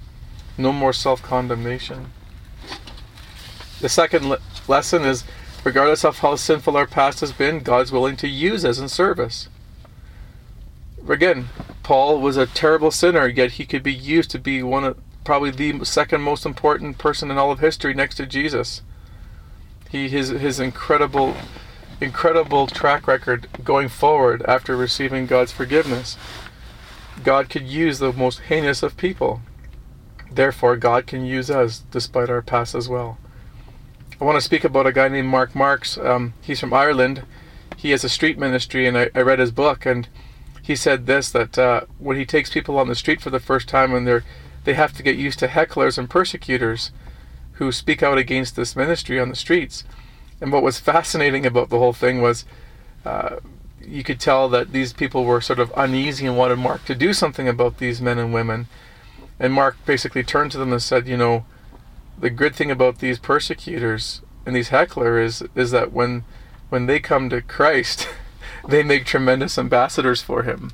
No 0.57 0.73
more 0.73 0.93
self 0.93 1.21
condemnation. 1.21 2.11
The 3.79 3.89
second 3.89 4.29
le- 4.29 4.39
lesson 4.67 5.03
is 5.03 5.23
regardless 5.63 6.03
of 6.03 6.19
how 6.19 6.35
sinful 6.35 6.75
our 6.75 6.87
past 6.87 7.19
has 7.21 7.31
been, 7.31 7.59
God's 7.59 7.91
willing 7.91 8.17
to 8.17 8.27
use 8.27 8.65
us 8.65 8.79
in 8.79 8.89
service. 8.89 9.47
Again, 11.07 11.49
Paul 11.83 12.19
was 12.19 12.37
a 12.37 12.45
terrible 12.45 12.91
sinner, 12.91 13.27
yet 13.27 13.53
he 13.53 13.65
could 13.65 13.83
be 13.83 13.93
used 13.93 14.31
to 14.31 14.39
be 14.39 14.63
one 14.63 14.83
of 14.83 14.97
probably 15.23 15.51
the 15.51 15.85
second 15.85 16.21
most 16.21 16.45
important 16.45 16.97
person 16.97 17.29
in 17.29 17.37
all 17.37 17.51
of 17.51 17.59
history 17.59 17.93
next 17.93 18.15
to 18.15 18.25
Jesus. 18.25 18.81
He 19.89 20.07
his 20.09 20.29
his 20.29 20.59
incredible 20.59 21.35
incredible 22.01 22.65
track 22.67 23.07
record 23.07 23.47
going 23.63 23.87
forward 23.87 24.41
after 24.47 24.75
receiving 24.75 25.27
God's 25.27 25.51
forgiveness. 25.51 26.17
God 27.23 27.49
could 27.49 27.67
use 27.67 27.99
the 27.99 28.11
most 28.11 28.39
heinous 28.41 28.81
of 28.81 28.97
people. 28.97 29.41
Therefore, 30.31 30.75
God 30.75 31.05
can 31.05 31.23
use 31.23 31.51
us 31.51 31.83
despite 31.91 32.29
our 32.29 32.41
past 32.41 32.73
as 32.73 32.89
well. 32.89 33.19
I 34.19 34.25
want 34.25 34.35
to 34.37 34.41
speak 34.41 34.63
about 34.63 34.87
a 34.87 34.91
guy 34.91 35.07
named 35.07 35.27
Mark 35.27 35.53
Marks. 35.55 35.97
Um, 35.97 36.33
he's 36.41 36.59
from 36.59 36.73
Ireland. 36.73 37.23
He 37.77 37.91
has 37.91 38.03
a 38.03 38.09
street 38.09 38.37
ministry, 38.37 38.87
and 38.87 38.97
I, 38.97 39.09
I 39.13 39.21
read 39.21 39.39
his 39.39 39.51
book, 39.51 39.85
and 39.85 40.07
he 40.61 40.75
said 40.75 41.05
this 41.05 41.31
that 41.31 41.57
uh, 41.57 41.81
when 41.99 42.17
he 42.17 42.25
takes 42.25 42.51
people 42.51 42.77
on 42.77 42.87
the 42.87 42.95
street 42.95 43.21
for 43.21 43.29
the 43.29 43.39
first 43.39 43.67
time, 43.67 43.93
and 43.93 44.07
they're 44.07 44.23
they 44.63 44.73
have 44.73 44.93
to 44.93 45.03
get 45.03 45.17
used 45.17 45.39
to 45.39 45.47
hecklers 45.47 45.97
and 45.97 46.09
persecutors 46.09 46.91
who 47.53 47.71
speak 47.71 48.03
out 48.03 48.19
against 48.19 48.55
this 48.55 48.75
ministry 48.75 49.19
on 49.19 49.29
the 49.29 49.35
streets 49.35 49.83
and 50.41 50.51
what 50.51 50.63
was 50.63 50.79
fascinating 50.79 51.45
about 51.45 51.69
the 51.69 51.77
whole 51.77 51.93
thing 51.93 52.21
was 52.21 52.43
uh, 53.05 53.37
you 53.79 54.03
could 54.03 54.19
tell 54.19 54.49
that 54.49 54.71
these 54.73 54.91
people 54.91 55.23
were 55.23 55.39
sort 55.39 55.59
of 55.59 55.71
uneasy 55.77 56.25
and 56.25 56.37
wanted 56.37 56.57
Mark 56.57 56.83
to 56.85 56.95
do 56.95 57.13
something 57.13 57.47
about 57.47 57.77
these 57.77 58.01
men 58.01 58.17
and 58.17 58.33
women. 58.33 58.67
And 59.39 59.53
Mark 59.53 59.77
basically 59.85 60.23
turned 60.23 60.51
to 60.51 60.57
them 60.57 60.71
and 60.71 60.81
said, 60.81 61.07
you 61.07 61.17
know, 61.17 61.45
the 62.17 62.29
good 62.29 62.55
thing 62.55 62.69
about 62.69 62.99
these 62.99 63.19
persecutors 63.19 64.21
and 64.45 64.55
these 64.55 64.69
hecklers 64.69 65.25
is 65.25 65.43
is 65.55 65.71
that 65.71 65.91
when 65.91 66.23
when 66.69 66.85
they 66.85 66.99
come 66.99 67.29
to 67.29 67.41
Christ, 67.41 68.07
they 68.67 68.83
make 68.83 69.05
tremendous 69.05 69.57
ambassadors 69.57 70.21
for 70.21 70.43
him. 70.43 70.71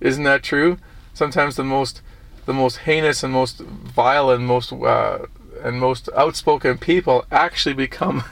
Isn't 0.00 0.24
that 0.24 0.42
true? 0.42 0.78
Sometimes 1.14 1.56
the 1.56 1.64
most 1.64 2.02
the 2.46 2.54
most 2.54 2.78
heinous 2.78 3.22
and 3.22 3.32
most 3.32 3.60
vile 3.60 4.30
and 4.30 4.46
most 4.46 4.72
uh, 4.72 5.26
and 5.62 5.78
most 5.78 6.08
outspoken 6.16 6.78
people 6.78 7.26
actually 7.30 7.74
become 7.74 8.24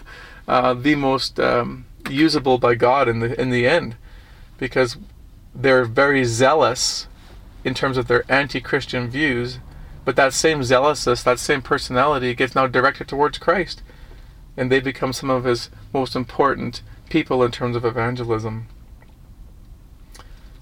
uh, 0.49 0.75
the 0.75 0.97
most 0.97 1.39
um, 1.39 1.85
usable 2.11 2.59
by 2.59 2.75
God 2.75 3.07
in 3.07 3.21
the 3.21 3.41
in 3.41 3.51
the 3.51 3.69
end, 3.69 3.95
because 4.59 4.97
they're 5.55 5.85
very 5.85 6.25
zealous 6.25 7.07
in 7.65 7.75
terms 7.75 7.97
of 7.97 8.09
their 8.09 8.25
anti-Christian 8.31 9.09
views, 9.09 9.59
but 10.05 10.17
that 10.17 10.33
same 10.33 10.63
zealousness, 10.63 11.23
that 11.23 11.39
same 11.39 11.61
personality 11.61 12.35
gets 12.35 12.55
now 12.55 12.67
directed 12.67 13.07
towards 13.07 13.39
Christ, 13.39 13.83
and 14.57 14.73
they 14.73 14.81
become 14.81 15.13
some 15.13 15.29
of 15.29 15.45
his 15.45 15.71
most 15.93 16.17
important 16.17 16.83
people 17.11 17.43
in 17.43 17.51
terms 17.51 17.77
of 17.77 17.85
evangelism. 17.85 18.67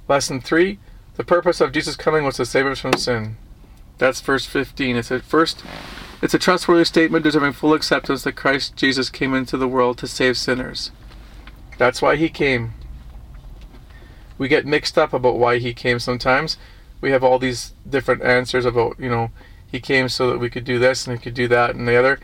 Lesson 0.09 0.40
3 0.40 0.79
The 1.16 1.25
purpose 1.25 1.61
of 1.61 1.72
Jesus' 1.72 1.96
coming 1.96 2.25
was 2.25 2.37
to 2.37 2.46
save 2.46 2.66
us 2.66 2.81
from 2.81 2.94
sin. 2.94 3.37
That's 3.99 4.20
verse 4.20 4.46
15. 4.46 4.96
It 4.96 5.11
a 5.11 5.20
first 5.20 5.64
it's 6.23 6.35
a 6.35 6.39
trustworthy 6.39 6.85
statement 6.85 7.25
deserving 7.25 7.53
full 7.53 7.75
acceptance 7.75 8.23
that 8.23 8.37
Christ 8.37 8.77
Jesus 8.77 9.11
came 9.11 9.35
into 9.35 9.57
the 9.57 9.69
world 9.69 9.99
to 9.99 10.07
save 10.07 10.37
sinners. 10.37 10.91
That's 11.79 12.01
why 12.01 12.17
he 12.17 12.29
came. 12.29 12.73
We 14.39 14.49
get 14.49 14.67
mixed 14.67 14.97
up 14.97 15.13
about 15.13 15.39
why 15.39 15.59
he 15.59 15.75
came 15.75 15.99
sometimes. 15.99 16.57
We 17.01 17.11
have 17.11 17.23
all 17.23 17.39
these 17.39 17.75
different 17.89 18.23
answers 18.23 18.65
about, 18.65 18.99
you 18.99 19.11
know, 19.11 19.31
he 19.71 19.81
came 19.81 20.09
so 20.09 20.31
that 20.31 20.39
we 20.39 20.51
could 20.51 20.65
do 20.65 20.79
this 20.79 21.07
and 21.07 21.19
he 21.19 21.23
could 21.23 21.35
do 21.35 21.49
that 21.49 21.75
and 21.75 21.87
the 21.87 21.97
other. 21.97 22.19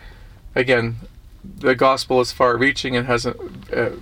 Again, 0.55 0.97
the 1.45 1.75
gospel 1.75 2.21
is 2.21 2.33
far 2.33 2.57
reaching 2.57 2.97
and 2.97 3.07
has 3.07 3.27
uh, 3.27 3.97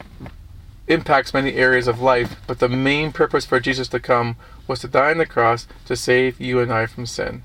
impacts 0.86 1.34
many 1.34 1.54
areas 1.54 1.88
of 1.88 2.00
life, 2.00 2.36
but 2.46 2.58
the 2.58 2.68
main 2.68 3.12
purpose 3.12 3.46
for 3.46 3.60
Jesus 3.60 3.88
to 3.88 4.00
come 4.00 4.36
was 4.66 4.80
to 4.80 4.88
die 4.88 5.10
on 5.10 5.18
the 5.18 5.26
cross 5.26 5.66
to 5.86 5.96
save 5.96 6.40
you 6.40 6.60
and 6.60 6.72
I 6.72 6.86
from 6.86 7.06
sin. 7.06 7.42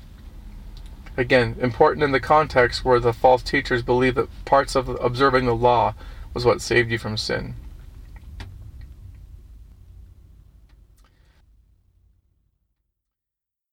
Again, 1.17 1.55
important 1.61 2.03
in 2.03 2.11
the 2.11 2.19
context 2.19 2.83
where 2.83 2.99
the 2.99 3.13
false 3.13 3.41
teachers 3.41 3.81
believed 3.81 4.17
that 4.17 4.45
parts 4.45 4.75
of 4.75 4.89
observing 4.89 5.45
the 5.45 5.55
law 5.55 5.93
was 6.33 6.45
what 6.45 6.61
saved 6.61 6.91
you 6.91 6.97
from 6.97 7.15
sin. 7.15 7.55